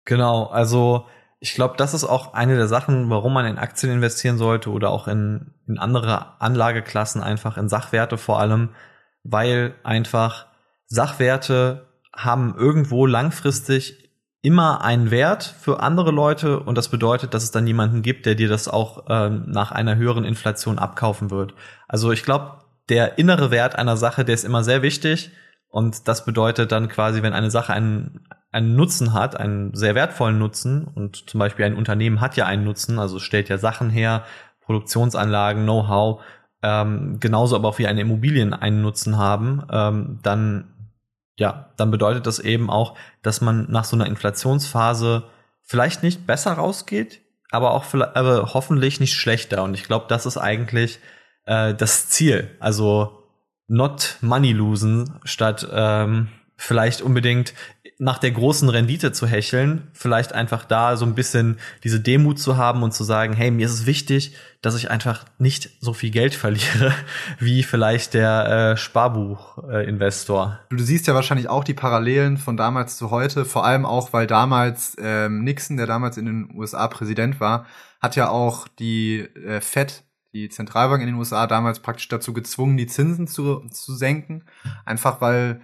[0.06, 1.08] Genau, also
[1.40, 4.90] ich glaube, das ist auch eine der Sachen, warum man in Aktien investieren sollte oder
[4.90, 8.70] auch in, in andere Anlageklassen, einfach in Sachwerte vor allem,
[9.24, 10.48] weil einfach
[10.88, 14.08] Sachwerte haben irgendwo langfristig
[14.42, 18.36] immer einen Wert für andere Leute und das bedeutet, dass es dann jemanden gibt, der
[18.36, 21.54] dir das auch ähm, nach einer höheren Inflation abkaufen wird.
[21.88, 25.32] Also ich glaube, der innere Wert einer Sache, der ist immer sehr wichtig
[25.70, 30.40] und das bedeutet dann quasi, wenn eine Sache einen, einen Nutzen hat, einen sehr wertvollen
[30.40, 34.24] Nutzen, und zum Beispiel ein Unternehmen hat ja einen Nutzen, also stellt ja Sachen her,
[34.62, 36.22] Produktionsanlagen, Know-how,
[36.64, 40.74] ähm, genauso aber auch wie eine Immobilien einen Nutzen haben, ähm, dann
[41.38, 45.24] ja, dann bedeutet das eben auch, dass man nach so einer Inflationsphase
[45.62, 49.64] vielleicht nicht besser rausgeht, aber auch aber hoffentlich nicht schlechter.
[49.64, 51.00] Und ich glaube, das ist eigentlich
[51.46, 52.56] äh, das Ziel.
[52.60, 53.24] Also
[53.68, 57.54] not money losen, statt ähm, vielleicht unbedingt
[58.00, 62.58] nach der großen Rendite zu hecheln, vielleicht einfach da so ein bisschen diese Demut zu
[62.58, 66.12] haben und zu sagen, hey, mir ist es wichtig, dass ich einfach nicht so viel
[66.12, 66.94] Geld verliere,
[67.40, 70.60] wie vielleicht der äh, Sparbuch-Investor.
[70.70, 74.14] Äh, du siehst ja wahrscheinlich auch die Parallelen von damals zu heute, vor allem auch,
[74.14, 77.66] weil damals ähm, Nixon, der damals in den USA Präsident war,
[78.00, 82.78] hat ja auch die äh, Fed die Zentralbank in den USA damals praktisch dazu gezwungen,
[82.78, 84.44] die Zinsen zu, zu senken.
[84.86, 85.62] Einfach weil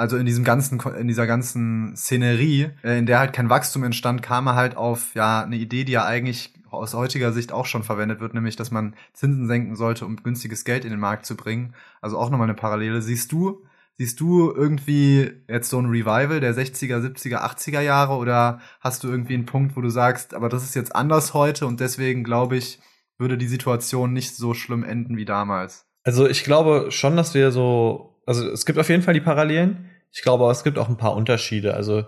[0.00, 4.22] also in diesem ganzen, in dieser ganzen Szenerie, äh, in der halt kein Wachstum entstand,
[4.22, 7.82] kam er halt auf ja eine Idee, die er eigentlich aus heutiger Sicht auch schon
[7.82, 11.36] verwendet wird, nämlich dass man Zinsen senken sollte, um günstiges Geld in den Markt zu
[11.36, 11.74] bringen.
[12.00, 13.02] Also auch nochmal eine Parallele.
[13.02, 13.66] Siehst du,
[13.98, 19.08] siehst du irgendwie jetzt so ein Revival der 60er, 70er, 80er Jahre oder hast du
[19.08, 22.56] irgendwie einen Punkt, wo du sagst, aber das ist jetzt anders heute und deswegen glaube
[22.56, 22.80] ich,
[23.18, 25.84] würde die Situation nicht so schlimm enden wie damals?
[26.04, 29.90] Also ich glaube schon, dass wir so, also es gibt auf jeden Fall die Parallelen.
[30.12, 31.74] Ich glaube, aber es gibt auch ein paar Unterschiede.
[31.74, 32.04] Also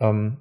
[0.00, 0.38] ähm,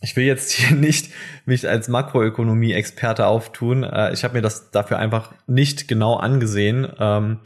[0.00, 1.12] ich will jetzt hier nicht
[1.46, 3.84] mich als Makroökonomie-Experte auftun.
[3.84, 6.88] Äh, ich habe mir das dafür einfach nicht genau angesehen.
[6.98, 7.38] Ähm,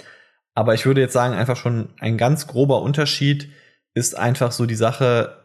[0.54, 3.50] aber ich würde jetzt sagen, einfach schon ein ganz grober Unterschied
[3.92, 5.36] ist einfach so die Sache,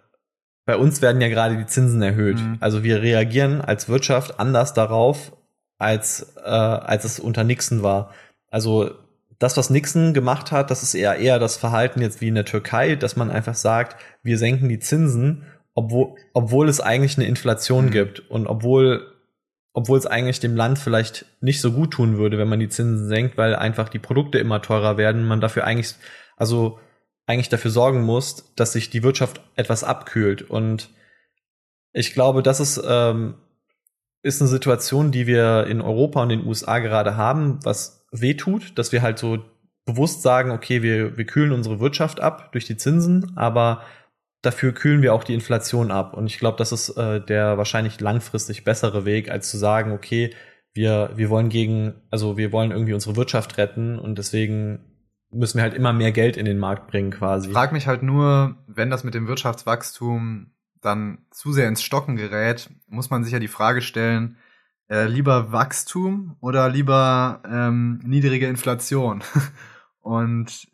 [0.65, 2.37] bei uns werden ja gerade die Zinsen erhöht.
[2.37, 2.59] Mhm.
[2.61, 5.35] Also wir reagieren als Wirtschaft anders darauf,
[5.79, 8.13] als, äh, als es unter Nixon war.
[8.49, 9.02] Also
[9.39, 12.45] das, was Nixon gemacht hat, das ist eher eher das Verhalten jetzt wie in der
[12.45, 17.85] Türkei, dass man einfach sagt, wir senken die Zinsen obwohl, obwohl es eigentlich eine Inflation
[17.85, 17.91] mhm.
[17.91, 19.11] gibt und obwohl,
[19.73, 23.07] obwohl es eigentlich dem Land vielleicht nicht so gut tun würde, wenn man die Zinsen
[23.07, 25.95] senkt, weil einfach die Produkte immer teurer werden, man dafür eigentlich,
[26.37, 26.79] also
[27.25, 30.43] eigentlich dafür sorgen muss, dass sich die Wirtschaft etwas abkühlt.
[30.43, 30.89] Und
[31.91, 33.35] ich glaube, das ist, ähm,
[34.21, 38.91] ist eine Situation, die wir in Europa und den USA gerade haben, was wehtut, dass
[38.91, 39.43] wir halt so
[39.85, 43.83] bewusst sagen, okay, wir, wir kühlen unsere Wirtschaft ab durch die Zinsen, aber
[44.41, 46.13] dafür kühlen wir auch die Inflation ab.
[46.13, 50.33] Und ich glaube, das ist äh, der wahrscheinlich langfristig bessere Weg, als zu sagen, okay,
[50.73, 54.79] wir, wir wollen gegen, also wir wollen irgendwie unsere Wirtschaft retten und deswegen
[55.31, 57.47] müssen wir halt immer mehr Geld in den Markt bringen quasi.
[57.47, 62.15] Ich frag mich halt nur, wenn das mit dem Wirtschaftswachstum dann zu sehr ins Stocken
[62.15, 64.37] gerät, muss man sich ja die Frage stellen,
[64.89, 69.23] äh, lieber Wachstum oder lieber ähm, niedrige Inflation?
[70.01, 70.67] und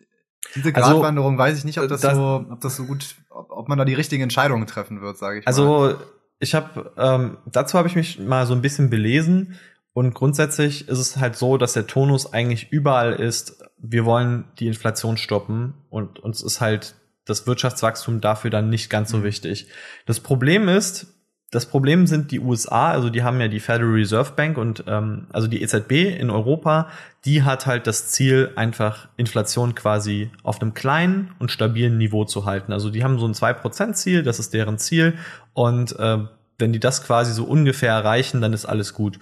[0.56, 3.16] diese also, Gratwanderung also, weiß ich nicht, ob das, das, so, ob das so gut,
[3.30, 5.90] ob, ob man da die richtigen Entscheidungen treffen wird, sage ich also, mal.
[5.90, 6.04] Also
[6.40, 9.60] ich habe ähm, dazu habe ich mich mal so ein bisschen belesen
[9.94, 13.62] und grundsätzlich ist es halt so, dass der Tonus eigentlich überall ist.
[13.78, 16.96] Wir wollen die Inflation stoppen und uns ist halt
[17.26, 19.24] das Wirtschaftswachstum dafür dann nicht ganz so mhm.
[19.24, 19.68] wichtig.
[20.06, 21.19] Das Problem ist,
[21.52, 25.28] das Problem sind die USA, also die haben ja die Federal Reserve Bank und ähm,
[25.32, 26.90] also die EZB in Europa,
[27.26, 32.46] die hat halt das Ziel, einfach Inflation quasi auf einem kleinen und stabilen Niveau zu
[32.46, 32.72] halten.
[32.72, 35.18] Also die haben so ein 2%-Ziel, das ist deren Ziel.
[35.54, 36.20] Und äh,
[36.60, 39.20] wenn die das quasi so ungefähr erreichen, dann ist alles gut.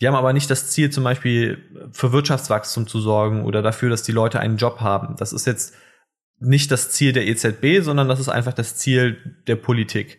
[0.00, 1.58] Die haben aber nicht das Ziel, zum Beispiel
[1.92, 5.16] für Wirtschaftswachstum zu sorgen oder dafür, dass die Leute einen Job haben.
[5.18, 5.74] Das ist jetzt
[6.38, 10.18] nicht das Ziel der EZB, sondern das ist einfach das Ziel der Politik.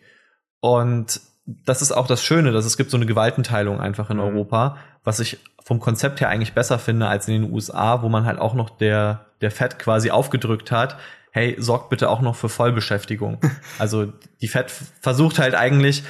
[0.60, 1.20] Und
[1.64, 4.24] das ist auch das Schöne, dass es gibt so eine Gewaltenteilung einfach in mhm.
[4.24, 8.26] Europa, was ich vom Konzept her eigentlich besser finde als in den USA, wo man
[8.26, 10.98] halt auch noch der, der Fed quasi aufgedrückt hat,
[11.30, 13.40] hey, sorgt bitte auch noch für Vollbeschäftigung.
[13.78, 16.02] also die Fed versucht halt eigentlich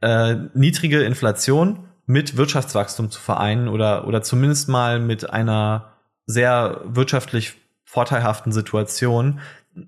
[0.00, 5.92] äh, niedrige Inflation mit Wirtschaftswachstum zu vereinen oder, oder zumindest mal mit einer
[6.26, 9.40] sehr wirtschaftlich vorteilhaften Situation.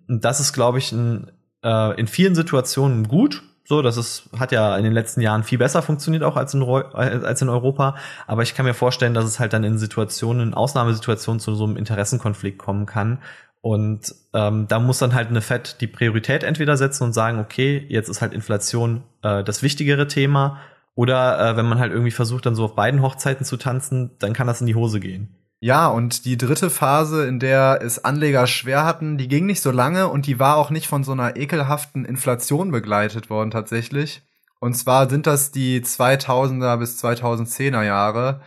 [0.09, 1.33] Das ist, glaube ich, ein,
[1.64, 5.59] äh, in vielen Situationen gut, so, das ist, hat ja in den letzten Jahren viel
[5.59, 7.96] besser funktioniert auch als in, als in Europa.
[8.29, 11.76] Aber ich kann mir vorstellen, dass es halt dann in Situationen, Ausnahmesituationen zu so einem
[11.76, 13.18] Interessenkonflikt kommen kann.
[13.62, 17.85] Und ähm, da muss dann halt eine FED die Priorität entweder setzen und sagen, okay,
[17.88, 20.61] jetzt ist halt Inflation äh, das wichtigere Thema.
[20.94, 24.33] Oder äh, wenn man halt irgendwie versucht, dann so auf beiden Hochzeiten zu tanzen, dann
[24.33, 25.35] kann das in die Hose gehen.
[25.61, 29.71] Ja, und die dritte Phase, in der es Anleger schwer hatten, die ging nicht so
[29.71, 34.23] lange und die war auch nicht von so einer ekelhaften Inflation begleitet worden tatsächlich.
[34.61, 38.42] Und zwar sind das die 2000er bis 2010er Jahre.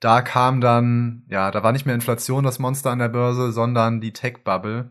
[0.00, 4.00] Da kam dann, ja, da war nicht mehr Inflation das Monster an der Börse, sondern
[4.00, 4.90] die Tech-Bubble.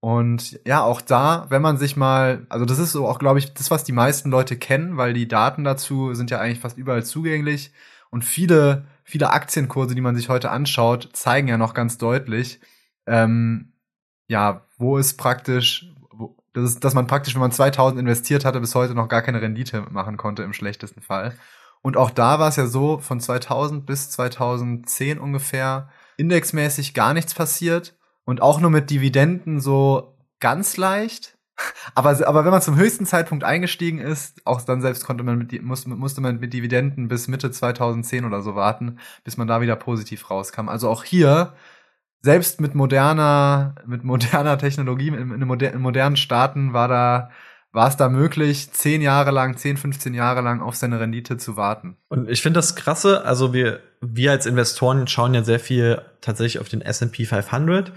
[0.00, 3.54] Und ja, auch da, wenn man sich mal, also das ist so auch, glaube ich,
[3.54, 7.04] das, was die meisten Leute kennen, weil die Daten dazu sind ja eigentlich fast überall
[7.04, 7.72] zugänglich.
[8.10, 12.60] Und viele viele Aktienkurse, die man sich heute anschaut, zeigen ja noch ganz deutlich,
[13.06, 13.72] ähm,
[14.26, 18.60] ja, wo es praktisch, wo, das ist, dass man praktisch, wenn man 2000 investiert hatte,
[18.60, 21.32] bis heute noch gar keine Rendite machen konnte im schlechtesten Fall.
[21.80, 27.32] Und auch da war es ja so, von 2000 bis 2010 ungefähr, indexmäßig gar nichts
[27.32, 31.37] passiert und auch nur mit Dividenden so ganz leicht.
[31.94, 35.62] Aber, aber wenn man zum höchsten Zeitpunkt eingestiegen ist, auch dann selbst konnte man mit,
[35.62, 39.76] musste, musste man mit Dividenden bis Mitte 2010 oder so warten, bis man da wieder
[39.76, 40.68] positiv rauskam.
[40.68, 41.54] Also auch hier,
[42.20, 47.30] selbst mit moderner, mit moderner Technologie, in, in, moder in modernen Staaten war da,
[47.72, 51.56] war es da möglich, zehn Jahre lang, zehn, 15 Jahre lang auf seine Rendite zu
[51.56, 51.96] warten.
[52.08, 56.60] Und ich finde das krasse, also wir, wir als Investoren schauen ja sehr viel tatsächlich
[56.60, 57.92] auf den S&P 500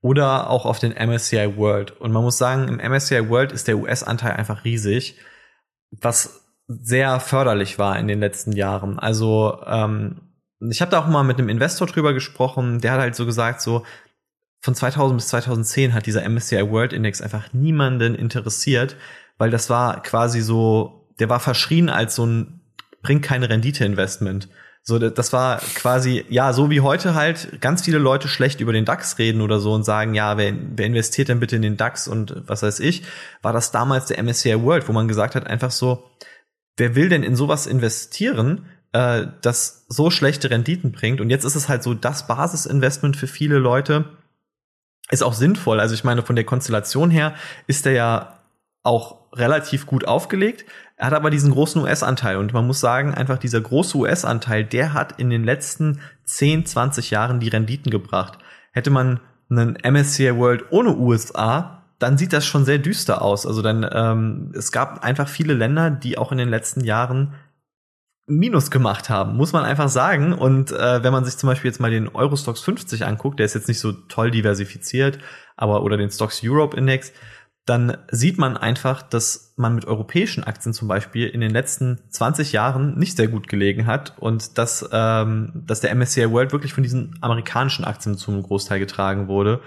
[0.00, 1.92] oder auch auf den MSCI World.
[1.92, 5.18] Und man muss sagen, im MSCI World ist der US-Anteil einfach riesig,
[5.90, 8.98] was sehr förderlich war in den letzten Jahren.
[8.98, 10.20] Also ähm,
[10.60, 13.60] ich habe da auch mal mit einem Investor drüber gesprochen, der hat halt so gesagt,
[13.60, 13.84] so
[14.60, 18.96] von 2000 bis 2010 hat dieser MSCI World Index einfach niemanden interessiert,
[19.38, 22.60] weil das war quasi so, der war verschrien als so ein
[23.06, 24.48] bringt keine Rendite Investment.
[24.88, 28.84] So, das war quasi, ja, so wie heute halt ganz viele Leute schlecht über den
[28.84, 32.06] DAX reden oder so und sagen, ja, wer, wer investiert denn bitte in den DAX
[32.06, 33.02] und was weiß ich,
[33.42, 36.08] war das damals der MSCI World, wo man gesagt hat, einfach so,
[36.76, 41.20] wer will denn in sowas investieren, äh, das so schlechte Renditen bringt?
[41.20, 44.04] Und jetzt ist es halt so das Basisinvestment für viele Leute.
[45.10, 45.80] Ist auch sinnvoll.
[45.80, 47.34] Also ich meine, von der Konstellation her
[47.66, 48.35] ist der ja
[48.86, 50.64] auch relativ gut aufgelegt.
[50.96, 54.94] Er hat aber diesen großen US-Anteil und man muss sagen, einfach dieser große US-Anteil, der
[54.94, 58.38] hat in den letzten 10, 20 Jahren die Renditen gebracht.
[58.72, 59.20] Hätte man
[59.50, 63.46] einen MSCI World ohne USA, dann sieht das schon sehr düster aus.
[63.46, 67.34] Also dann, ähm, es gab einfach viele Länder, die auch in den letzten Jahren
[68.28, 70.32] Minus gemacht haben, muss man einfach sagen.
[70.32, 73.54] Und äh, wenn man sich zum Beispiel jetzt mal den Eurostox 50 anguckt, der ist
[73.54, 75.18] jetzt nicht so toll diversifiziert,
[75.56, 77.12] aber oder den Stocks Europe Index,
[77.66, 82.52] dann sieht man einfach, dass man mit europäischen Aktien zum Beispiel in den letzten 20
[82.52, 86.84] Jahren nicht sehr gut gelegen hat und dass, ähm, dass der MSCI World wirklich von
[86.84, 89.60] diesen amerikanischen Aktien zum Großteil getragen wurde.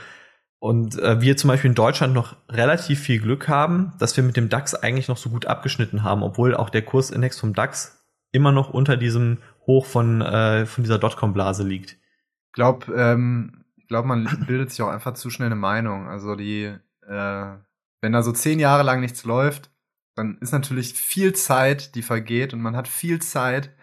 [0.59, 4.37] Und äh, wir zum Beispiel in Deutschland noch relativ viel Glück haben, dass wir mit
[4.37, 8.53] dem DAX eigentlich noch so gut abgeschnitten haben, obwohl auch der Kursindex vom DAX immer
[8.53, 11.97] noch unter diesem Hoch von, äh, von dieser Dotcom-Blase liegt.
[12.47, 16.07] Ich glaube, ähm, ich glaube, man bildet sich auch einfach zu schnell eine Meinung.
[16.07, 16.73] Also die
[17.05, 17.57] äh
[18.01, 19.71] wenn da so zehn Jahre lang nichts läuft,
[20.15, 23.73] dann ist natürlich viel Zeit, die vergeht und man hat viel Zeit,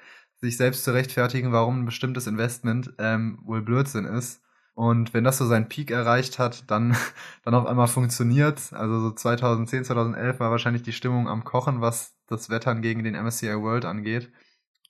[0.40, 4.42] sich selbst zu rechtfertigen, warum ein bestimmtes Investment ähm, wohl Blödsinn ist.
[4.74, 6.94] Und wenn das so seinen Peak erreicht hat, dann,
[7.44, 8.72] dann auf einmal funktioniert.
[8.72, 13.14] Also so 2010, 2011 war wahrscheinlich die Stimmung am Kochen, was das Wettern gegen den
[13.14, 14.30] MSCI World angeht.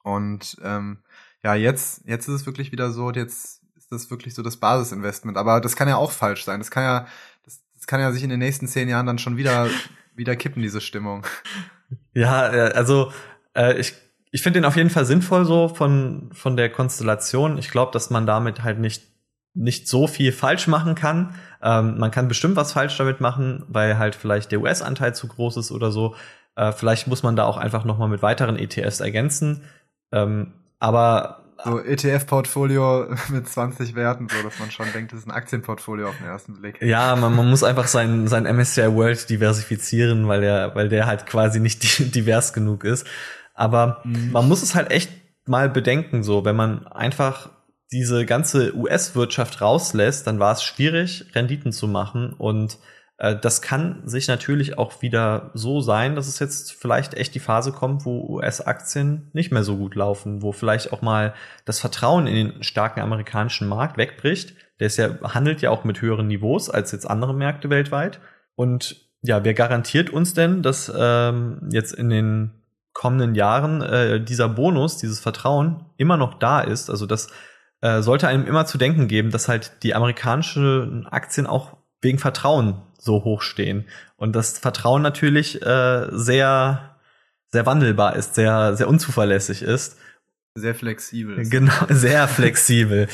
[0.02, 0.98] Und ähm,
[1.44, 5.36] ja, jetzt, jetzt ist es wirklich wieder so, jetzt ist das wirklich so das Basisinvestment.
[5.36, 6.58] Aber das kann ja auch falsch sein.
[6.58, 7.06] Das kann ja,
[7.86, 9.68] das kann ja sich in den nächsten zehn Jahren dann schon wieder,
[10.16, 11.24] wieder kippen, diese Stimmung.
[12.14, 13.12] Ja, äh, also
[13.54, 13.94] äh, ich,
[14.32, 17.58] ich finde den auf jeden Fall sinnvoll so von, von der Konstellation.
[17.58, 19.04] Ich glaube, dass man damit halt nicht,
[19.54, 21.36] nicht so viel falsch machen kann.
[21.62, 25.56] Ähm, man kann bestimmt was falsch damit machen, weil halt vielleicht der US-Anteil zu groß
[25.58, 26.16] ist oder so.
[26.56, 29.62] Äh, vielleicht muss man da auch einfach noch mal mit weiteren ETFs ergänzen.
[30.10, 35.32] Ähm, aber so ETF-Portfolio mit 20 Werten, so dass man schon denkt, das ist ein
[35.32, 36.80] Aktienportfolio auf den ersten Blick.
[36.82, 41.26] Ja, man, man muss einfach sein, sein MSCI World diversifizieren, weil der, weil der halt
[41.26, 43.06] quasi nicht divers genug ist.
[43.54, 44.32] Aber mhm.
[44.32, 45.10] man muss es halt echt
[45.46, 47.50] mal bedenken, so, wenn man einfach
[47.92, 52.78] diese ganze US-Wirtschaft rauslässt, dann war es schwierig, Renditen zu machen und
[53.18, 57.72] das kann sich natürlich auch wieder so sein, dass es jetzt vielleicht echt die Phase
[57.72, 61.32] kommt, wo US-Aktien nicht mehr so gut laufen, wo vielleicht auch mal
[61.64, 64.54] das Vertrauen in den starken amerikanischen Markt wegbricht.
[64.80, 68.20] Der ist ja, handelt ja auch mit höheren Niveaus als jetzt andere Märkte weltweit.
[68.54, 72.50] Und ja, wer garantiert uns denn, dass ähm, jetzt in den
[72.92, 76.90] kommenden Jahren äh, dieser Bonus, dieses Vertrauen immer noch da ist?
[76.90, 77.28] Also das
[77.80, 82.82] äh, sollte einem immer zu denken geben, dass halt die amerikanischen Aktien auch wegen Vertrauen
[82.98, 83.86] so hoch stehen.
[84.16, 86.96] Und das Vertrauen natürlich äh, sehr,
[87.48, 89.98] sehr wandelbar ist, sehr, sehr unzuverlässig ist.
[90.54, 91.38] Sehr flexibel.
[91.38, 91.50] Ist.
[91.50, 93.08] Genau, sehr flexibel.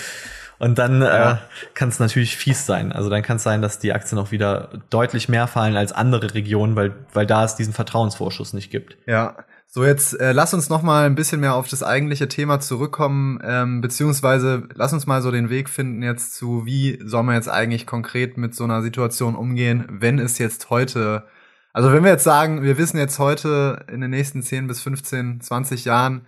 [0.59, 1.33] Und dann ja.
[1.33, 1.37] äh,
[1.75, 2.93] kann es natürlich fies sein.
[2.93, 6.35] Also dann kann es sein, dass die Aktien auch wieder deutlich mehr fallen als andere
[6.35, 8.97] Regionen, weil, weil da es diesen Vertrauensvorschuss nicht gibt.
[9.07, 12.61] Ja, so, jetzt äh, lass uns noch mal ein bisschen mehr auf das eigentliche Thema
[12.61, 17.37] zurückkommen, ähm, beziehungsweise lass uns mal so den Weg finden jetzt zu, wie soll man
[17.37, 21.27] jetzt eigentlich konkret mit so einer Situation umgehen, wenn es jetzt heute,
[21.73, 25.41] also wenn wir jetzt sagen, wir wissen jetzt heute in den nächsten 10 bis 15,
[25.41, 26.27] 20 Jahren,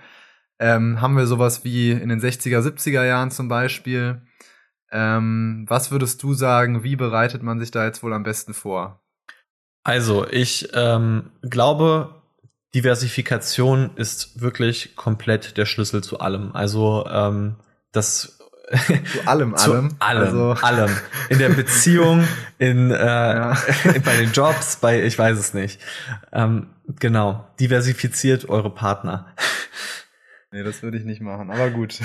[0.58, 4.22] ähm, haben wir sowas wie in den 60er, 70er Jahren zum Beispiel.
[4.90, 9.02] Ähm, was würdest du sagen, wie bereitet man sich da jetzt wohl am besten vor?
[9.82, 12.22] Also, ich ähm, glaube,
[12.74, 16.54] Diversifikation ist wirklich komplett der Schlüssel zu allem.
[16.54, 17.56] Also ähm,
[17.92, 18.38] das
[19.12, 20.50] zu allem, zu allem, allem, also.
[20.64, 20.90] allem.
[21.28, 22.26] In der Beziehung,
[22.58, 23.56] in, äh, ja.
[24.04, 25.80] bei den Jobs, bei ich weiß es nicht.
[26.32, 29.26] Ähm, genau, diversifiziert eure Partner.
[30.50, 31.98] Nee, das würde ich nicht machen, aber gut.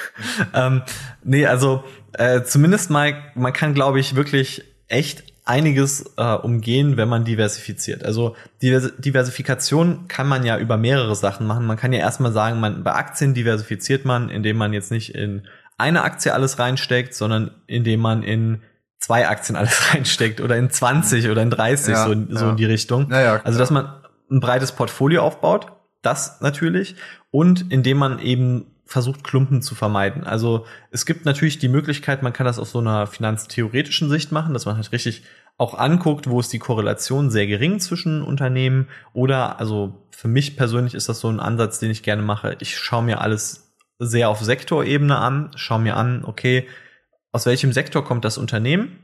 [0.54, 0.82] ähm,
[1.22, 7.08] nee, also äh, zumindest mal, man kann, glaube ich, wirklich echt einiges äh, umgehen, wenn
[7.08, 8.04] man diversifiziert.
[8.04, 11.66] Also Diversifikation kann man ja über mehrere Sachen machen.
[11.66, 15.42] Man kann ja erstmal sagen, man bei Aktien diversifiziert man, indem man jetzt nicht in
[15.76, 18.62] eine Aktie alles reinsteckt, sondern indem man in
[19.00, 22.50] zwei Aktien alles reinsteckt oder in 20 oder in 30 ja, so, so ja.
[22.50, 23.10] in die Richtung.
[23.10, 23.92] Ja, also dass man
[24.30, 25.72] ein breites Portfolio aufbaut.
[26.02, 26.94] das natürlich
[27.32, 30.24] und indem man eben versucht, Klumpen zu vermeiden.
[30.24, 34.52] Also es gibt natürlich die Möglichkeit, man kann das aus so einer finanztheoretischen Sicht machen,
[34.52, 35.22] dass man halt richtig
[35.58, 40.94] auch anguckt, wo ist die Korrelation sehr gering zwischen Unternehmen oder also für mich persönlich
[40.94, 42.56] ist das so ein Ansatz, den ich gerne mache.
[42.58, 46.66] Ich schaue mir alles sehr auf Sektorebene an, schaue mir an, okay,
[47.30, 48.99] aus welchem Sektor kommt das Unternehmen?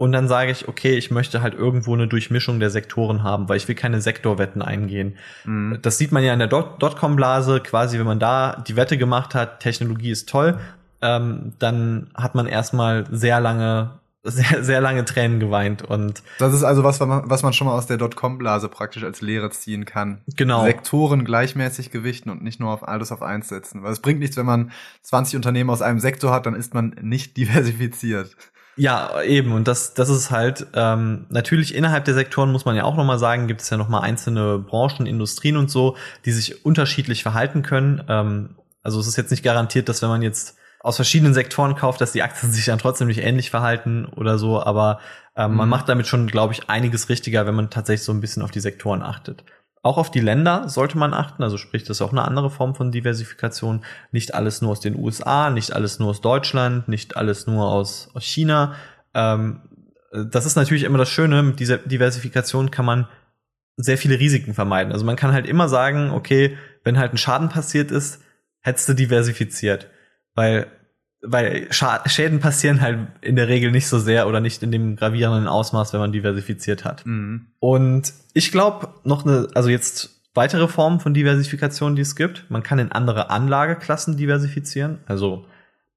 [0.00, 3.58] Und dann sage ich, okay, ich möchte halt irgendwo eine Durchmischung der Sektoren haben, weil
[3.58, 5.18] ich will keine Sektorwetten eingehen.
[5.44, 5.78] Mhm.
[5.82, 9.60] Das sieht man ja in der Dotcom-Blase, quasi, wenn man da die Wette gemacht hat,
[9.60, 10.58] Technologie ist toll,
[11.02, 16.62] ähm, dann hat man erstmal sehr lange sehr, sehr lange Tränen geweint und das ist
[16.62, 20.22] also was, was man schon mal aus der Dotcom-Blase praktisch als Lehre ziehen kann.
[20.34, 20.64] Genau.
[20.64, 23.82] Sektoren gleichmäßig gewichten und nicht nur auf alles auf eins setzen.
[23.82, 26.96] Weil es bringt nichts, wenn man 20 Unternehmen aus einem Sektor hat, dann ist man
[27.02, 28.36] nicht diversifiziert.
[28.80, 29.52] Ja, eben.
[29.52, 33.18] Und das, das ist halt, ähm, natürlich innerhalb der Sektoren muss man ja auch nochmal
[33.18, 38.02] sagen, gibt es ja nochmal einzelne Branchen, Industrien und so, die sich unterschiedlich verhalten können.
[38.08, 42.00] Ähm, also es ist jetzt nicht garantiert, dass wenn man jetzt aus verschiedenen Sektoren kauft,
[42.00, 45.00] dass die Aktien sich dann trotzdem nicht ähnlich verhalten oder so, aber
[45.36, 45.56] ähm, mhm.
[45.58, 48.50] man macht damit schon, glaube ich, einiges richtiger, wenn man tatsächlich so ein bisschen auf
[48.50, 49.44] die Sektoren achtet.
[49.82, 52.74] Auch auf die Länder sollte man achten, also sprich, das ist auch eine andere Form
[52.74, 53.82] von Diversifikation.
[54.12, 58.10] Nicht alles nur aus den USA, nicht alles nur aus Deutschland, nicht alles nur aus,
[58.18, 58.74] China.
[59.14, 59.62] Ähm,
[60.12, 63.08] das ist natürlich immer das Schöne, mit dieser Diversifikation kann man
[63.76, 64.92] sehr viele Risiken vermeiden.
[64.92, 68.22] Also man kann halt immer sagen, okay, wenn halt ein Schaden passiert ist,
[68.60, 69.88] hättest du diversifiziert.
[70.34, 70.66] Weil
[71.22, 75.48] weil Schäden passieren halt in der Regel nicht so sehr oder nicht in dem gravierenden
[75.48, 77.04] Ausmaß, wenn man diversifiziert hat.
[77.04, 77.48] Mhm.
[77.58, 82.50] Und ich glaube, noch eine, also jetzt weitere Formen von Diversifikation, die es gibt.
[82.50, 85.00] Man kann in andere Anlageklassen diversifizieren.
[85.06, 85.44] Also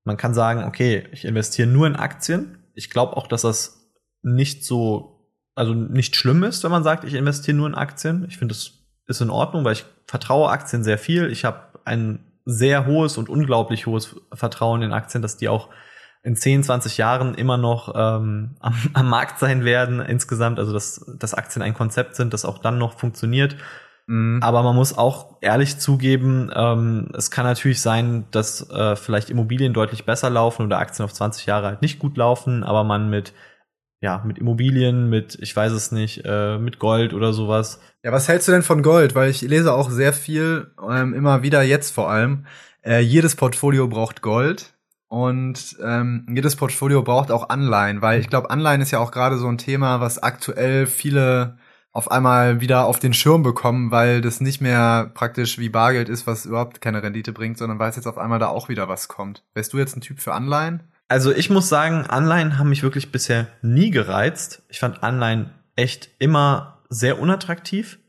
[0.04, 2.58] man kann sagen, okay, ich investiere nur in Aktien.
[2.74, 3.92] Ich glaube auch, dass das
[4.24, 8.26] nicht so, also nicht schlimm ist, wenn man sagt, ich investiere nur in Aktien.
[8.28, 8.72] Ich finde, das
[9.08, 11.32] ist in Ordnung, weil ich vertraue Aktien sehr viel.
[11.32, 15.70] Ich habe einen sehr hohes und unglaublich hohes Vertrauen in Aktien, dass die auch
[16.24, 20.60] in 10, 20 Jahren immer noch ähm, am, am Markt sein werden insgesamt.
[20.60, 23.58] Also dass, dass Aktien ein Konzept sind, das auch dann noch funktioniert.
[24.08, 24.40] Mhm.
[24.42, 29.74] Aber man muss auch ehrlich zugeben, ähm, es kann natürlich sein, dass äh, vielleicht Immobilien
[29.74, 33.34] deutlich besser laufen oder Aktien auf 20 Jahre halt nicht gut laufen, aber man mit
[34.04, 37.80] ja, mit Immobilien, mit, ich weiß es nicht, äh, mit Gold oder sowas.
[38.04, 39.16] Ja, was hältst du denn von Gold?
[39.16, 42.46] Weil ich lese auch sehr viel, ähm, immer wieder jetzt vor allem.
[42.84, 44.74] Äh, jedes Portfolio braucht Gold
[45.08, 49.38] und ähm, jedes Portfolio braucht auch Anleihen, weil ich glaube, Anleihen ist ja auch gerade
[49.38, 51.58] so ein Thema, was aktuell viele
[51.94, 56.28] auf einmal wieder auf den Schirm bekommen, weil das nicht mehr praktisch wie Bargeld ist,
[56.28, 59.08] was überhaupt keine Rendite bringt, sondern weil es jetzt auf einmal da auch wieder was
[59.08, 59.46] kommt.
[59.54, 60.84] Wärst du jetzt ein Typ für Anleihen?
[61.14, 64.64] Also ich muss sagen, Anleihen haben mich wirklich bisher nie gereizt.
[64.70, 68.00] Ich fand Anleihen echt immer sehr unattraktiv.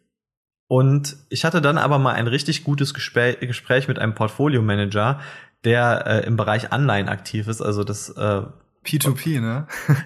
[0.69, 5.21] Und ich hatte dann aber mal ein richtig gutes Gespräch, mit einem Portfolio-Manager,
[5.65, 7.61] der äh, im Bereich Anleihen aktiv ist.
[7.61, 8.41] Also das äh,
[8.85, 9.67] P2P, ne?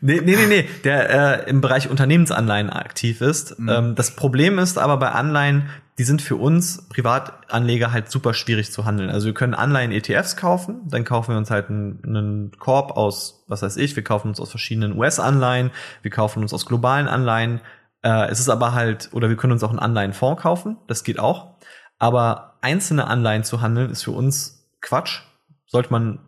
[0.00, 3.58] nee, nee, nee, nee, der äh, im Bereich Unternehmensanleihen aktiv ist.
[3.58, 3.68] Mhm.
[3.68, 8.72] Ähm, das Problem ist aber bei Anleihen, die sind für uns Privatanleger halt super schwierig
[8.72, 9.10] zu handeln.
[9.10, 13.62] Also wir können Anleihen-ETFs kaufen, dann kaufen wir uns halt einen, einen Korb aus, was
[13.62, 15.70] weiß ich, wir kaufen uns aus verschiedenen US-Anleihen,
[16.02, 17.60] wir kaufen uns aus globalen Anleihen.
[18.02, 21.20] Äh, es ist aber halt, oder wir können uns auch einen Anleihenfonds kaufen, das geht
[21.20, 21.54] auch.
[21.98, 25.20] Aber einzelne Anleihen zu handeln ist für uns Quatsch.
[25.66, 26.18] Sollte man,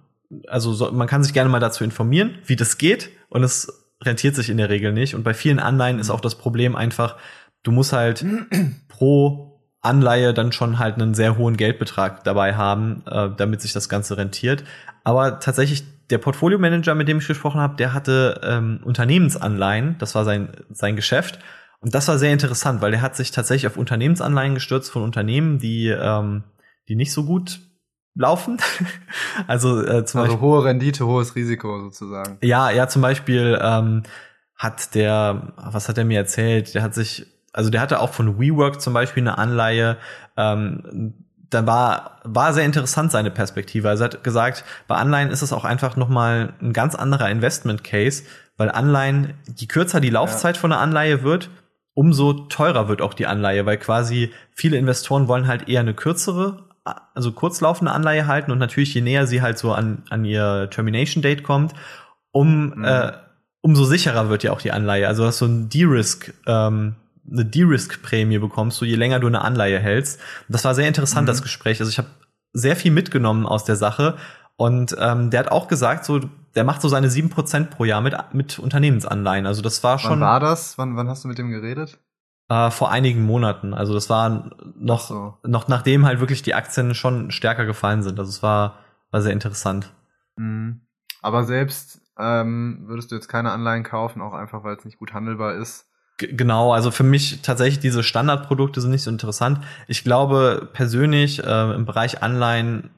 [0.49, 4.35] also so, man kann sich gerne mal dazu informieren, wie das geht und es rentiert
[4.35, 5.15] sich in der Regel nicht.
[5.15, 7.17] Und bei vielen Anleihen ist auch das Problem einfach,
[7.63, 8.25] du musst halt
[8.89, 13.89] pro Anleihe dann schon halt einen sehr hohen Geldbetrag dabei haben, äh, damit sich das
[13.89, 14.65] Ganze rentiert.
[15.05, 20.25] Aber tatsächlich der Portfolio-Manager, mit dem ich gesprochen habe, der hatte ähm, Unternehmensanleihen, das war
[20.25, 21.39] sein, sein Geschäft.
[21.81, 25.59] Und das war sehr interessant, weil er hat sich tatsächlich auf Unternehmensanleihen gestürzt von Unternehmen,
[25.59, 26.45] die, ähm,
[26.89, 27.61] die nicht so gut
[28.17, 28.59] laufen.
[29.47, 32.39] also äh, zum also Beispiel, hohe Rendite, hohes Risiko sozusagen.
[32.43, 34.03] Ja, ja, zum Beispiel ähm,
[34.57, 36.75] hat der, was hat er mir erzählt?
[36.75, 37.27] Der hat sich
[37.57, 39.97] also der hatte auch von WeWork zum Beispiel eine Anleihe.
[40.37, 41.15] Ähm,
[41.49, 43.89] da war, war sehr interessant seine Perspektive.
[43.89, 47.83] Also er hat gesagt, bei Anleihen ist es auch einfach nochmal ein ganz anderer Investment
[47.83, 48.25] Case,
[48.59, 50.61] weil Anleihen, je kürzer die Laufzeit ja.
[50.61, 51.49] von einer Anleihe wird,
[51.95, 56.65] umso teurer wird auch die Anleihe, weil quasi viele Investoren wollen halt eher eine kürzere,
[57.15, 61.23] also kurzlaufende Anleihe halten und natürlich je näher sie halt so an, an ihr Termination
[61.23, 61.75] Date kommt,
[62.31, 62.85] um, mhm.
[62.85, 63.13] äh,
[63.61, 65.09] umso sicherer wird ja auch die Anleihe.
[65.09, 66.95] Also das ist so ein De-Risk, ähm,
[67.31, 70.21] eine De-Risk-Prämie bekommst, so je länger du eine Anleihe hältst.
[70.49, 71.29] Das war sehr interessant, mhm.
[71.29, 71.81] das Gespräch.
[71.81, 72.09] Also ich habe
[72.53, 74.17] sehr viel mitgenommen aus der Sache.
[74.57, 76.21] Und ähm, der hat auch gesagt, so,
[76.55, 79.47] der macht so seine sieben Prozent pro Jahr mit, mit Unternehmensanleihen.
[79.47, 80.13] Also das war schon.
[80.13, 80.79] Wann war das?
[80.79, 81.99] Wann, wann hast du mit dem geredet?
[82.49, 83.75] Äh, vor einigen Monaten.
[83.75, 85.35] Also das war noch, so.
[85.45, 88.21] noch nachdem halt wirklich die Aktien schon stärker gefallen sind.
[88.21, 88.79] Also es war,
[89.11, 89.93] war sehr interessant.
[90.37, 90.83] Mhm.
[91.23, 95.13] Aber selbst ähm, würdest du jetzt keine Anleihen kaufen, auch einfach weil es nicht gut
[95.13, 95.87] handelbar ist.
[96.19, 99.61] G genau, also für mich tatsächlich diese Standardprodukte sind nicht so interessant.
[99.89, 102.91] Ich glaube persönlich äh, im Bereich Anleihen,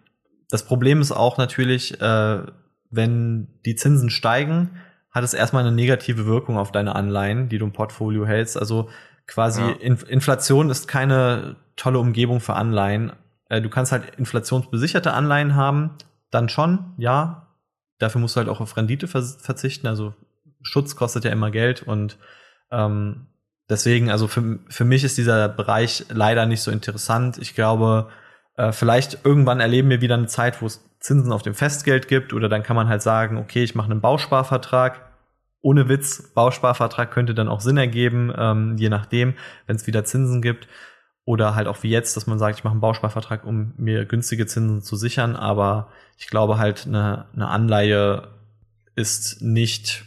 [0.50, 2.42] das Problem ist auch natürlich, äh,
[2.90, 4.78] wenn die Zinsen steigen,
[5.10, 8.58] hat es erstmal eine negative Wirkung auf deine Anleihen, die du im Portfolio hältst.
[8.58, 8.88] Also
[9.28, 9.76] quasi ja.
[10.08, 13.12] Inflation ist keine tolle Umgebung für Anleihen.
[13.48, 15.90] Äh, du kannst halt inflationsbesicherte Anleihen haben,
[16.30, 17.44] dann schon, ja.
[17.98, 19.86] Dafür musst du halt auch auf Rendite verzichten.
[19.86, 20.14] Also
[20.62, 22.16] Schutz kostet ja immer Geld und
[22.70, 23.26] ähm,
[23.68, 27.38] deswegen, also für, für mich ist dieser Bereich leider nicht so interessant.
[27.38, 28.08] Ich glaube,
[28.56, 32.32] äh, vielleicht irgendwann erleben wir wieder eine Zeit, wo es Zinsen auf dem Festgeld gibt
[32.32, 35.07] oder dann kann man halt sagen, okay, ich mache einen Bausparvertrag.
[35.60, 39.34] Ohne Witz, Bausparvertrag könnte dann auch Sinn ergeben, ähm, je nachdem,
[39.66, 40.68] wenn es wieder Zinsen gibt.
[41.24, 44.46] Oder halt auch wie jetzt, dass man sagt, ich mache einen Bausparvertrag, um mir günstige
[44.46, 45.36] Zinsen zu sichern.
[45.36, 48.28] Aber ich glaube halt, eine, eine Anleihe
[48.94, 50.04] ist nicht,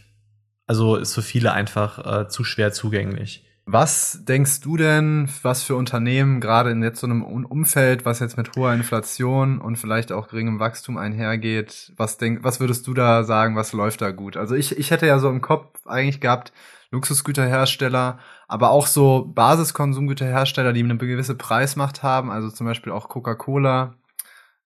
[0.66, 3.46] also ist für viele einfach äh, zu schwer zugänglich.
[3.74, 8.36] Was denkst du denn, was für Unternehmen gerade in jetzt so einem Umfeld, was jetzt
[8.36, 13.24] mit hoher Inflation und vielleicht auch geringem Wachstum einhergeht, was denk, was würdest du da
[13.24, 14.36] sagen, was läuft da gut?
[14.36, 16.52] Also ich, ich hätte ja so im Kopf eigentlich gehabt,
[16.90, 18.20] Luxusgüterhersteller,
[18.50, 23.94] aber auch so Basiskonsumgüterhersteller, die eine gewisse Preismacht haben, also zum Beispiel auch Coca-Cola,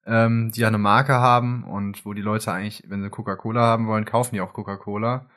[0.08, 3.86] ähm, die ja eine Marke haben und wo die Leute eigentlich, wenn sie Coca-Cola haben
[3.86, 5.28] wollen, kaufen die auch Coca-Cola.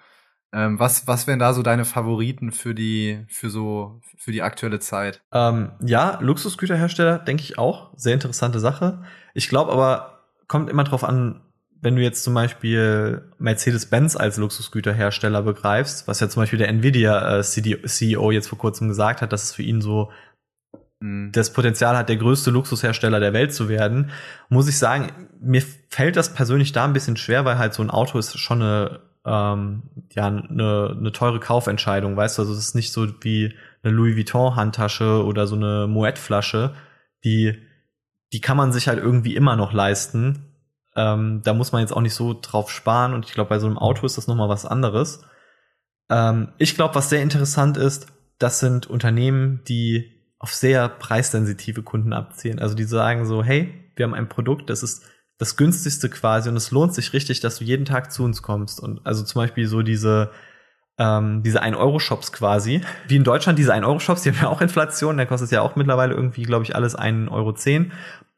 [0.53, 4.81] Ähm, was, was wären da so deine Favoriten für die, für so, für die aktuelle
[4.81, 5.21] Zeit?
[5.33, 7.93] Ähm, ja, Luxusgüterhersteller, denke ich auch.
[7.97, 9.03] Sehr interessante Sache.
[9.35, 11.43] Ich glaube aber, kommt immer drauf an,
[11.81, 17.39] wenn du jetzt zum Beispiel Mercedes-Benz als Luxusgüterhersteller begreifst, was ja zum Beispiel der Nvidia
[17.39, 20.11] äh, CEO jetzt vor kurzem gesagt hat, dass es für ihn so
[21.01, 21.31] mhm.
[21.33, 24.11] das Potenzial hat, der größte Luxushersteller der Welt zu werden,
[24.49, 27.91] muss ich sagen, mir fällt das persönlich da ein bisschen schwer, weil halt so ein
[27.91, 32.75] Auto ist schon eine ähm, ja eine, eine teure Kaufentscheidung, weißt du, also es ist
[32.75, 36.75] nicht so wie eine Louis Vuitton Handtasche oder so eine Moet Flasche,
[37.25, 37.59] die
[38.33, 40.49] die kann man sich halt irgendwie immer noch leisten
[40.99, 43.69] ähm, da muss man jetzt auch nicht so drauf sparen und ich glaube, bei so
[43.69, 45.23] einem Auto ist das nochmal was anderes.
[46.11, 48.09] Ähm, ich glaube, was sehr interessant ist,
[48.39, 52.59] das sind Unternehmen, die auf sehr preissensitive Kunden abzielen.
[52.59, 55.05] Also die sagen so, hey, wir haben ein Produkt, das ist
[55.39, 58.81] das günstigste quasi und es lohnt sich richtig, dass du jeden Tag zu uns kommst.
[58.81, 60.31] Und also zum Beispiel so diese
[60.99, 62.81] ähm, diese 1-Euro-Shops quasi.
[63.07, 66.13] Wie in Deutschland diese 1-Euro-Shops, die haben ja auch Inflation, der kostet ja auch mittlerweile
[66.13, 67.55] irgendwie, glaube ich, alles 1,10 Euro.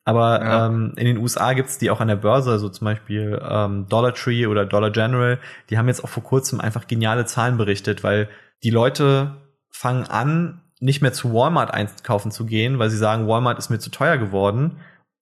[0.05, 0.67] Aber ja.
[0.67, 4.15] ähm, in den USA gibt's die auch an der Börse, also zum Beispiel ähm, Dollar
[4.15, 5.39] Tree oder Dollar General.
[5.71, 8.29] Die haben jetzt auch vor kurzem einfach geniale Zahlen berichtet, weil
[8.63, 9.37] die Leute
[9.71, 13.79] fangen an, nicht mehr zu Walmart einkaufen zu gehen, weil sie sagen, Walmart ist mir
[13.79, 14.79] zu teuer geworden.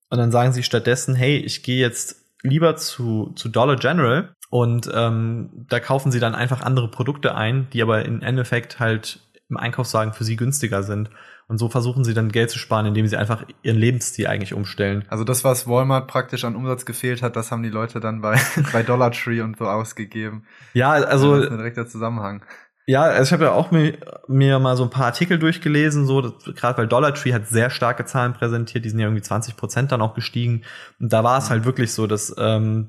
[0.09, 4.89] Und dann sagen sie stattdessen, hey, ich gehe jetzt lieber zu, zu Dollar General und
[4.93, 9.57] ähm, da kaufen sie dann einfach andere Produkte ein, die aber im Endeffekt halt im
[9.57, 11.09] Einkaufswagen für sie günstiger sind.
[11.47, 15.05] Und so versuchen sie dann Geld zu sparen, indem sie einfach ihren Lebensstil eigentlich umstellen.
[15.09, 18.39] Also das, was Walmart praktisch an Umsatz gefehlt hat, das haben die Leute dann bei,
[18.71, 20.45] bei Dollar Tree und so ausgegeben.
[20.73, 21.35] Ja, also.
[21.35, 22.43] Das ist ein direkter Zusammenhang.
[22.89, 26.33] Ja, also ich habe ja auch mir, mir mal so ein paar Artikel durchgelesen, so
[26.55, 29.91] gerade weil Dollar Tree hat sehr starke Zahlen präsentiert, die sind ja irgendwie 20 Prozent
[29.91, 30.63] dann auch gestiegen.
[30.99, 32.87] Und da war es halt wirklich so, dass, ähm,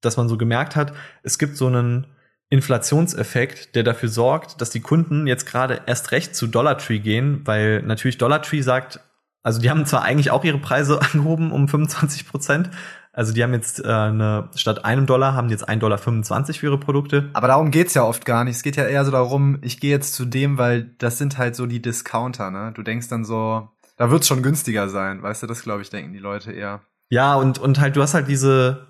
[0.00, 2.06] dass man so gemerkt hat, es gibt so einen
[2.48, 7.42] Inflationseffekt, der dafür sorgt, dass die Kunden jetzt gerade erst recht zu Dollar Tree gehen,
[7.44, 9.00] weil natürlich Dollar Tree sagt,
[9.42, 12.70] also die haben zwar eigentlich auch ihre Preise angehoben um 25 Prozent,
[13.12, 16.66] also die haben jetzt äh, eine, statt einem Dollar haben die jetzt 1,25 Dollar für
[16.66, 17.30] ihre Produkte.
[17.34, 18.56] Aber darum geht's ja oft gar nicht.
[18.56, 21.54] Es geht ja eher so darum, ich gehe jetzt zu dem, weil das sind halt
[21.54, 22.72] so die Discounter, ne?
[22.74, 26.12] Du denkst dann so, da wird's schon günstiger sein, weißt du, das glaube ich, denken
[26.12, 26.80] die Leute eher.
[27.10, 28.86] Ja, und, und halt, du hast halt diese,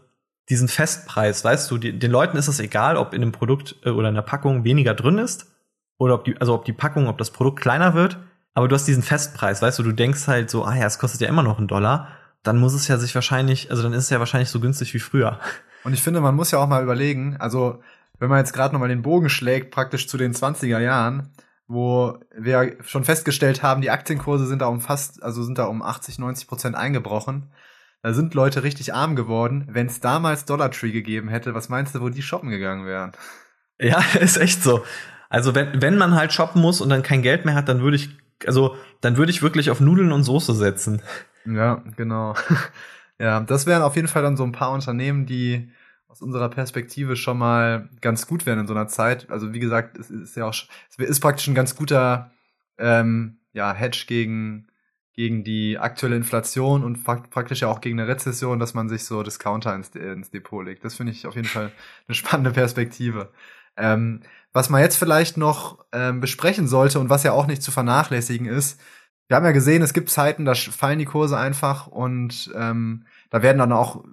[0.49, 3.91] diesen Festpreis, weißt du, die, den Leuten ist es egal, ob in einem Produkt äh,
[3.91, 5.53] oder in der Packung weniger drin ist
[5.99, 8.19] oder ob die, also ob die Packung, ob das Produkt kleiner wird,
[8.55, 11.21] aber du hast diesen Festpreis, weißt du, du denkst halt so, ah ja, es kostet
[11.21, 12.09] ja immer noch einen Dollar,
[12.43, 14.99] dann muss es ja sich wahrscheinlich, also dann ist es ja wahrscheinlich so günstig wie
[14.99, 15.39] früher.
[15.85, 17.81] Und ich finde, man muss ja auch mal überlegen, also
[18.19, 21.31] wenn man jetzt gerade nochmal den Bogen schlägt, praktisch zu den 20er Jahren,
[21.67, 25.83] wo wir schon festgestellt haben, die Aktienkurse sind da um fast, also sind da um
[25.83, 27.51] 80, 90 Prozent eingebrochen.
[28.03, 29.69] Da sind Leute richtig arm geworden.
[29.71, 33.13] Wenn es damals Dollar Tree gegeben hätte, was meinst du, wo die shoppen gegangen wären?
[33.79, 34.85] Ja, ist echt so.
[35.29, 37.97] Also wenn, wenn man halt shoppen muss und dann kein Geld mehr hat, dann würde
[37.97, 38.11] ich,
[38.47, 41.01] also dann würde ich wirklich auf Nudeln und Soße setzen.
[41.45, 42.35] Ja, genau.
[43.19, 45.71] ja, das wären auf jeden Fall dann so ein paar Unternehmen, die
[46.09, 49.31] aus unserer Perspektive schon mal ganz gut wären in so einer Zeit.
[49.31, 52.31] Also wie gesagt, es ist ja auch, es ist praktisch ein ganz guter
[52.79, 54.69] ähm, ja Hedge gegen
[55.15, 59.23] gegen die aktuelle Inflation und praktisch ja auch gegen eine Rezession, dass man sich so
[59.23, 60.85] Discounter ins, ins Depot legt.
[60.85, 61.71] Das finde ich auf jeden Fall
[62.09, 63.31] eine spannende Perspektive.
[63.77, 64.21] Ähm,
[64.55, 68.47] was man jetzt vielleicht noch ähm, besprechen sollte und was ja auch nicht zu vernachlässigen
[68.47, 68.81] ist,
[69.33, 73.41] wir haben ja gesehen, es gibt Zeiten, da fallen die Kurse einfach und ähm, da
[73.41, 74.05] werden dann auch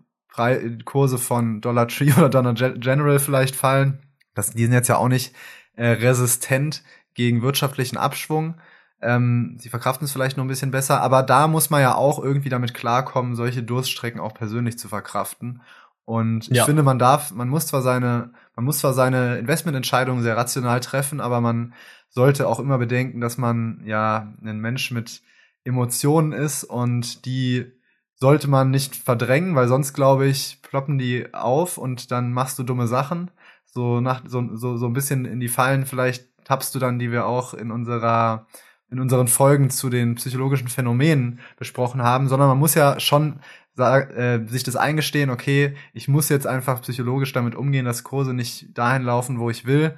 [0.85, 3.99] Kurse von Dollar Tree oder Dollar General vielleicht fallen.
[4.33, 5.35] Das, die sind jetzt ja auch nicht
[5.75, 6.83] äh, resistent
[7.15, 8.61] gegen wirtschaftlichen Abschwung.
[9.01, 12.23] Ähm, sie verkraften es vielleicht noch ein bisschen besser, aber da muss man ja auch
[12.23, 15.61] irgendwie damit klarkommen, solche Durststrecken auch persönlich zu verkraften.
[16.05, 16.63] Und ich ja.
[16.63, 21.21] finde, man darf, man muss zwar seine, man muss zwar seine Investmententscheidungen sehr rational treffen,
[21.21, 21.73] aber man
[22.09, 25.21] sollte auch immer bedenken, dass man ja ein Mensch mit
[25.63, 27.71] Emotionen ist und die
[28.15, 32.63] sollte man nicht verdrängen, weil sonst glaube ich, ploppen die auf und dann machst du
[32.63, 33.31] dumme Sachen.
[33.63, 37.13] So nach so, so, so ein bisschen in die Fallen vielleicht tappst du dann, die
[37.13, 38.45] wir auch in unserer
[38.91, 43.39] in unseren Folgen zu den psychologischen Phänomenen besprochen haben, sondern man muss ja schon
[43.77, 48.77] äh, sich das eingestehen, okay, ich muss jetzt einfach psychologisch damit umgehen, dass Kurse nicht
[48.77, 49.97] dahin laufen, wo ich will.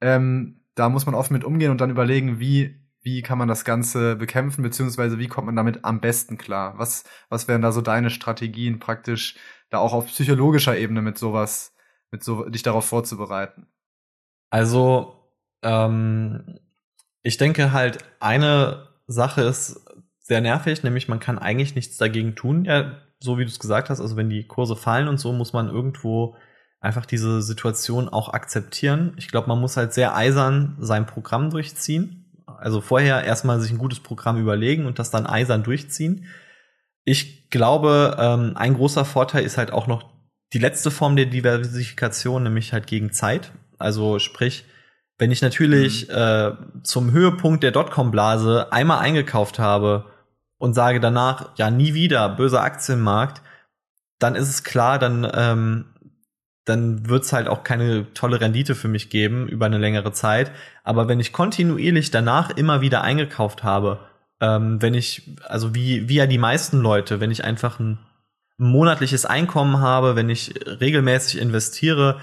[0.00, 3.66] Ähm, da muss man oft mit umgehen und dann überlegen, wie wie kann man das
[3.66, 6.78] Ganze bekämpfen, beziehungsweise wie kommt man damit am besten klar?
[6.78, 9.36] Was, was wären da so deine Strategien praktisch,
[9.68, 11.74] da auch auf psychologischer Ebene mit sowas,
[12.10, 13.66] mit so, dich darauf vorzubereiten?
[14.48, 15.28] Also,
[15.62, 16.58] ähm,
[17.24, 19.84] ich denke halt, eine Sache ist
[20.20, 23.90] sehr nervig, nämlich man kann eigentlich nichts dagegen tun, ja, so wie du es gesagt
[23.90, 26.36] hast, also wenn die Kurse fallen und so, muss man irgendwo
[26.80, 29.14] einfach diese Situation auch akzeptieren.
[29.16, 33.78] Ich glaube, man muss halt sehr eisern sein Programm durchziehen also vorher erstmal sich ein
[33.78, 36.26] gutes Programm überlegen und das dann eisern durchziehen.
[37.04, 40.10] Ich glaube, ähm, ein großer Vorteil ist halt auch noch
[40.52, 43.52] die letzte Form der Diversifikation, nämlich halt gegen Zeit.
[43.78, 44.64] Also sprich,
[45.18, 46.14] wenn ich natürlich mhm.
[46.14, 46.52] äh,
[46.82, 50.06] zum Höhepunkt der Dotcom-Blase einmal eingekauft habe
[50.58, 53.42] und sage danach, ja, nie wieder, böser Aktienmarkt,
[54.18, 55.84] dann ist es klar, dann ähm,
[56.64, 60.50] dann wird's halt auch keine tolle Rendite für mich geben über eine längere Zeit.
[60.82, 64.00] Aber wenn ich kontinuierlich danach immer wieder eingekauft habe,
[64.40, 67.98] ähm, wenn ich, also wie, wie ja die meisten Leute, wenn ich einfach ein
[68.56, 72.20] monatliches Einkommen habe, wenn ich regelmäßig investiere,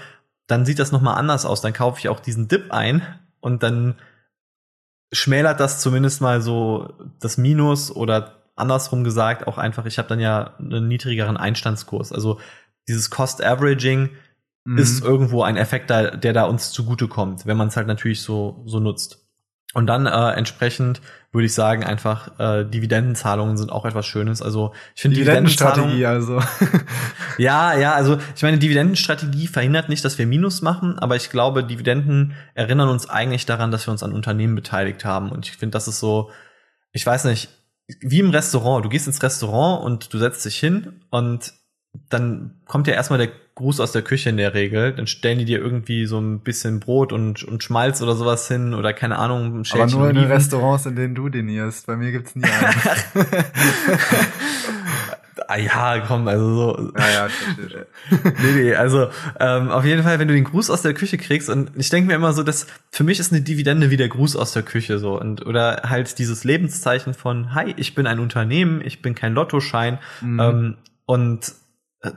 [0.52, 1.62] dann sieht das nochmal anders aus.
[1.62, 3.02] Dann kaufe ich auch diesen Dip ein
[3.40, 3.94] und dann
[5.10, 10.20] schmälert das zumindest mal so das Minus oder andersrum gesagt auch einfach, ich habe dann
[10.20, 12.12] ja einen niedrigeren Einstandskurs.
[12.12, 12.38] Also
[12.86, 14.10] dieses Cost Averaging
[14.64, 14.78] mhm.
[14.78, 18.62] ist irgendwo ein Effekt da, der da uns zugutekommt, wenn man es halt natürlich so,
[18.66, 19.21] so nutzt.
[19.74, 21.00] Und dann äh, entsprechend
[21.32, 24.42] würde ich sagen, einfach äh, Dividendenzahlungen sind auch etwas Schönes.
[24.42, 26.40] Also ich finde Dividendenstrategie also.
[27.38, 31.64] ja, ja, also ich meine, Dividendenstrategie verhindert nicht, dass wir Minus machen, aber ich glaube,
[31.64, 35.30] Dividenden erinnern uns eigentlich daran, dass wir uns an Unternehmen beteiligt haben.
[35.30, 36.30] Und ich finde, das ist so,
[36.92, 37.48] ich weiß nicht,
[38.00, 38.84] wie im Restaurant.
[38.84, 41.54] Du gehst ins Restaurant und du setzt dich hin und
[42.08, 44.92] dann kommt ja erstmal der Gruß aus der Küche in der Regel.
[44.94, 48.72] Dann stellen die dir irgendwie so ein bisschen Brot und, und Schmalz oder sowas hin
[48.74, 49.60] oder keine Ahnung.
[49.60, 51.86] Ein Aber nur in den Restaurants, in denen du dinierst.
[51.86, 52.74] Bei mir gibt's nie einen.
[55.48, 56.92] ah ja, komm, also so.
[56.96, 57.28] Ja, ja,
[58.10, 61.50] nee, nee, also ähm, auf jeden Fall, wenn du den Gruß aus der Küche kriegst
[61.50, 64.36] und ich denke mir immer so, dass für mich ist eine Dividende wie der Gruß
[64.36, 68.80] aus der Küche so und oder halt dieses Lebenszeichen von, hi, ich bin ein Unternehmen,
[68.82, 70.40] ich bin kein Lottoschein mhm.
[70.40, 71.52] ähm, und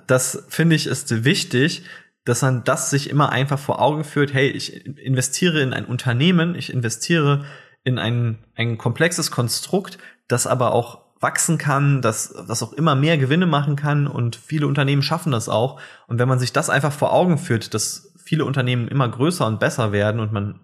[0.08, 1.84] das finde ich ist wichtig,
[2.24, 4.34] dass man das sich immer einfach vor Augen führt.
[4.34, 7.46] Hey, ich investiere in ein Unternehmen, ich investiere
[7.84, 13.18] in ein, ein komplexes Konstrukt, das aber auch wachsen kann, das, das auch immer mehr
[13.18, 15.80] Gewinne machen kann und viele Unternehmen schaffen das auch.
[16.08, 19.60] Und wenn man sich das einfach vor Augen führt, dass viele Unternehmen immer größer und
[19.60, 20.60] besser werden und man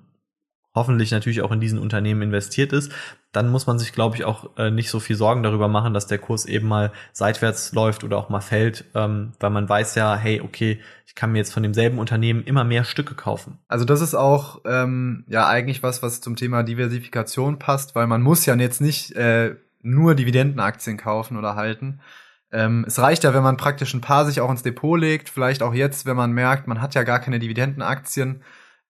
[0.74, 2.92] hoffentlich natürlich auch in diesen Unternehmen investiert ist,
[3.32, 6.08] dann muss man sich, glaube ich, auch äh, nicht so viel Sorgen darüber machen, dass
[6.08, 10.16] der Kurs eben mal seitwärts läuft oder auch mal fällt, ähm, weil man weiß ja,
[10.16, 13.60] hey, okay, ich kann mir jetzt von demselben Unternehmen immer mehr Stücke kaufen.
[13.68, 18.22] Also das ist auch ähm, ja eigentlich was, was zum Thema Diversifikation passt, weil man
[18.22, 22.00] muss ja jetzt nicht äh, nur Dividendenaktien kaufen oder halten.
[22.54, 25.64] Ähm, es reicht ja, wenn man praktisch ein paar sich auch ins Depot legt, vielleicht
[25.64, 28.42] auch jetzt, wenn man merkt, man hat ja gar keine Dividendenaktien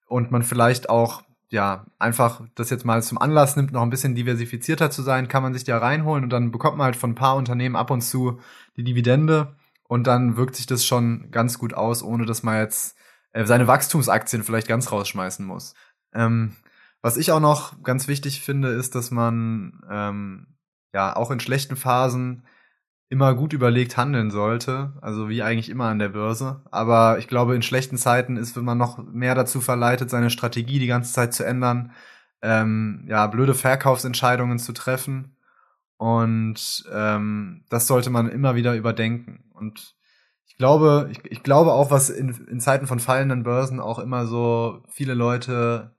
[0.07, 4.15] und man vielleicht auch ja, einfach das jetzt mal zum Anlass nimmt, noch ein bisschen
[4.15, 7.15] diversifizierter zu sein, kann man sich da reinholen und dann bekommt man halt von ein
[7.15, 8.39] paar Unternehmen ab und zu
[8.77, 12.95] die Dividende und dann wirkt sich das schon ganz gut aus, ohne dass man jetzt
[13.33, 15.73] äh, seine Wachstumsaktien vielleicht ganz rausschmeißen muss.
[16.13, 16.55] Ähm,
[17.01, 20.47] was ich auch noch ganz wichtig finde, ist, dass man ähm,
[20.93, 22.43] ja auch in schlechten Phasen
[23.11, 26.61] immer gut überlegt handeln sollte, also wie eigentlich immer an der Börse.
[26.71, 30.79] Aber ich glaube, in schlechten Zeiten ist, wenn man noch mehr dazu verleitet, seine Strategie
[30.79, 31.91] die ganze Zeit zu ändern,
[32.41, 35.35] ähm, ja, blöde Verkaufsentscheidungen zu treffen.
[35.97, 39.43] Und ähm, das sollte man immer wieder überdenken.
[39.53, 39.97] Und
[40.47, 44.25] ich glaube, ich, ich glaube auch, was in, in Zeiten von fallenden Börsen auch immer
[44.25, 45.97] so viele Leute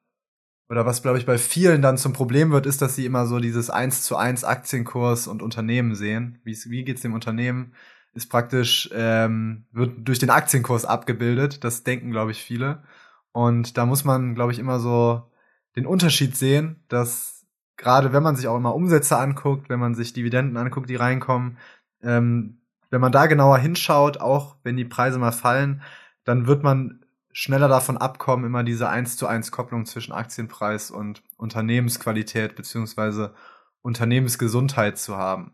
[0.73, 3.39] oder was, glaube ich, bei vielen dann zum Problem wird, ist, dass sie immer so
[3.39, 6.39] dieses eins zu eins Aktienkurs und Unternehmen sehen.
[6.45, 7.75] Wie, wie geht's dem Unternehmen?
[8.15, 11.63] Ist praktisch, ähm, wird durch den Aktienkurs abgebildet.
[11.63, 12.85] Das denken, glaube ich, viele.
[13.33, 15.31] Und da muss man, glaube ich, immer so
[15.77, 17.45] den Unterschied sehen, dass
[17.77, 21.59] gerade wenn man sich auch immer Umsätze anguckt, wenn man sich Dividenden anguckt, die reinkommen,
[22.03, 25.83] ähm, wenn man da genauer hinschaut, auch wenn die Preise mal fallen,
[26.25, 27.02] dann wird man
[27.33, 33.35] schneller davon abkommen, immer diese eins zu eins Kopplung zwischen Aktienpreis und Unternehmensqualität beziehungsweise
[33.81, 35.53] Unternehmensgesundheit zu haben.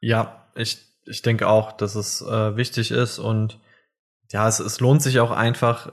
[0.00, 3.60] Ja, ich, ich denke auch, dass es äh, wichtig ist und
[4.32, 5.92] ja, es, es lohnt sich auch einfach,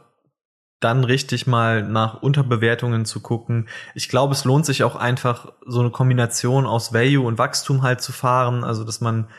[0.79, 3.69] dann richtig mal nach Unterbewertungen zu gucken.
[3.95, 8.01] Ich glaube, es lohnt sich auch einfach, so eine Kombination aus Value und Wachstum halt
[8.01, 8.63] zu fahren.
[8.63, 9.29] Also, dass man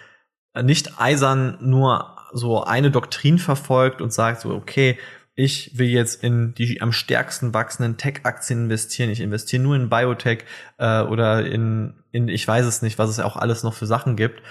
[0.62, 4.99] nicht eisern nur so eine Doktrin verfolgt und sagt so, okay,
[5.37, 9.11] ich will jetzt in die am stärksten wachsenden Tech-Aktien investieren.
[9.11, 10.45] Ich investiere nur in Biotech
[10.78, 14.14] äh, oder in, in, ich weiß es nicht, was es auch alles noch für Sachen
[14.16, 14.43] gibt.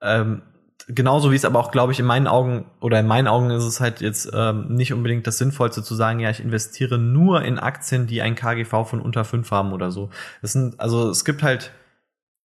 [0.00, 0.42] Ähm,
[0.88, 3.62] genauso wie es aber auch, glaube ich, in meinen Augen oder in meinen Augen ist
[3.62, 7.60] es halt jetzt ähm, nicht unbedingt das Sinnvollste zu sagen, ja, ich investiere nur in
[7.60, 10.10] Aktien, die ein KGV von unter fünf haben oder so.
[10.40, 11.72] Das sind, also es gibt halt,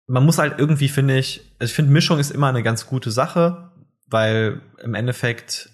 [0.07, 3.11] man muss halt irgendwie, finde ich, also ich finde, Mischung ist immer eine ganz gute
[3.11, 3.71] Sache,
[4.07, 5.69] weil im Endeffekt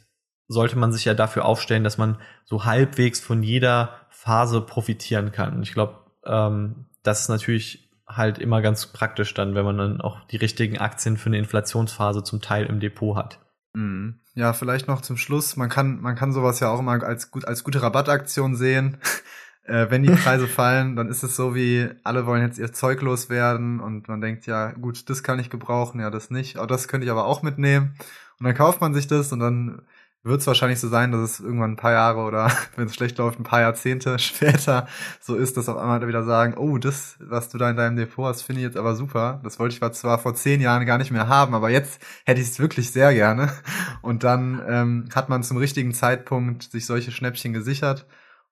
[0.47, 5.55] sollte man sich ja dafür aufstellen, dass man so halbwegs von jeder Phase profitieren kann.
[5.55, 10.01] Und ich glaube, ähm, das ist natürlich halt immer ganz praktisch dann, wenn man dann
[10.01, 13.39] auch die richtigen Aktien für eine Inflationsphase zum Teil im Depot hat.
[13.73, 14.19] Mhm.
[14.33, 15.55] Ja, vielleicht noch zum Schluss.
[15.55, 18.97] Man kann, man kann sowas ja auch immer als, gut, als gute Rabattaktion sehen.
[19.63, 23.01] äh, wenn die Preise fallen, dann ist es so wie, alle wollen jetzt ihr Zeug
[23.01, 26.57] loswerden und man denkt, ja, gut, das kann ich gebrauchen, ja, das nicht.
[26.57, 27.95] Aber das könnte ich aber auch mitnehmen.
[28.39, 29.81] Und dann kauft man sich das und dann
[30.23, 33.17] wird es wahrscheinlich so sein, dass es irgendwann ein paar Jahre oder wenn es schlecht
[33.17, 34.87] läuft, ein paar Jahrzehnte später
[35.19, 38.25] so ist, dass auf einmal wieder sagen, oh, das, was du da in deinem Depot
[38.25, 39.39] hast, finde ich jetzt aber super.
[39.43, 42.47] Das wollte ich zwar vor zehn Jahren gar nicht mehr haben, aber jetzt hätte ich
[42.47, 43.51] es wirklich sehr gerne.
[44.01, 48.05] Und dann ähm, hat man zum richtigen Zeitpunkt sich solche Schnäppchen gesichert.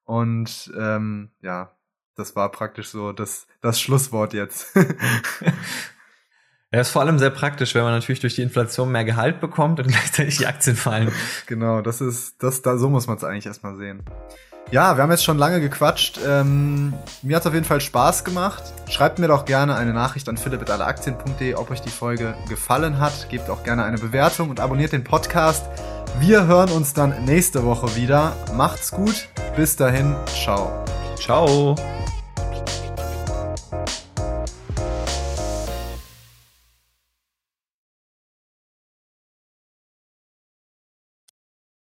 [0.03, 1.72] Und ähm, ja,
[2.16, 4.74] das war praktisch so das, das Schlusswort jetzt.
[6.76, 9.80] Ja, ist vor allem sehr praktisch, wenn man natürlich durch die Inflation mehr Gehalt bekommt
[9.80, 11.09] und gleichzeitig die Aktien fallen.
[11.45, 14.03] Genau, das ist, das, da, so muss man es eigentlich erstmal sehen.
[14.71, 16.19] Ja, wir haben jetzt schon lange gequatscht.
[16.28, 18.61] Ähm, mir hat es auf jeden Fall Spaß gemacht.
[18.89, 23.30] Schreibt mir doch gerne eine Nachricht an philipp.alleaktien.de, ob euch die Folge gefallen hat.
[23.30, 25.65] Gebt auch gerne eine Bewertung und abonniert den Podcast.
[26.19, 28.36] Wir hören uns dann nächste Woche wieder.
[28.53, 29.30] Macht's gut.
[29.55, 30.13] Bis dahin.
[30.43, 30.84] Ciao.
[31.15, 31.78] Ciao.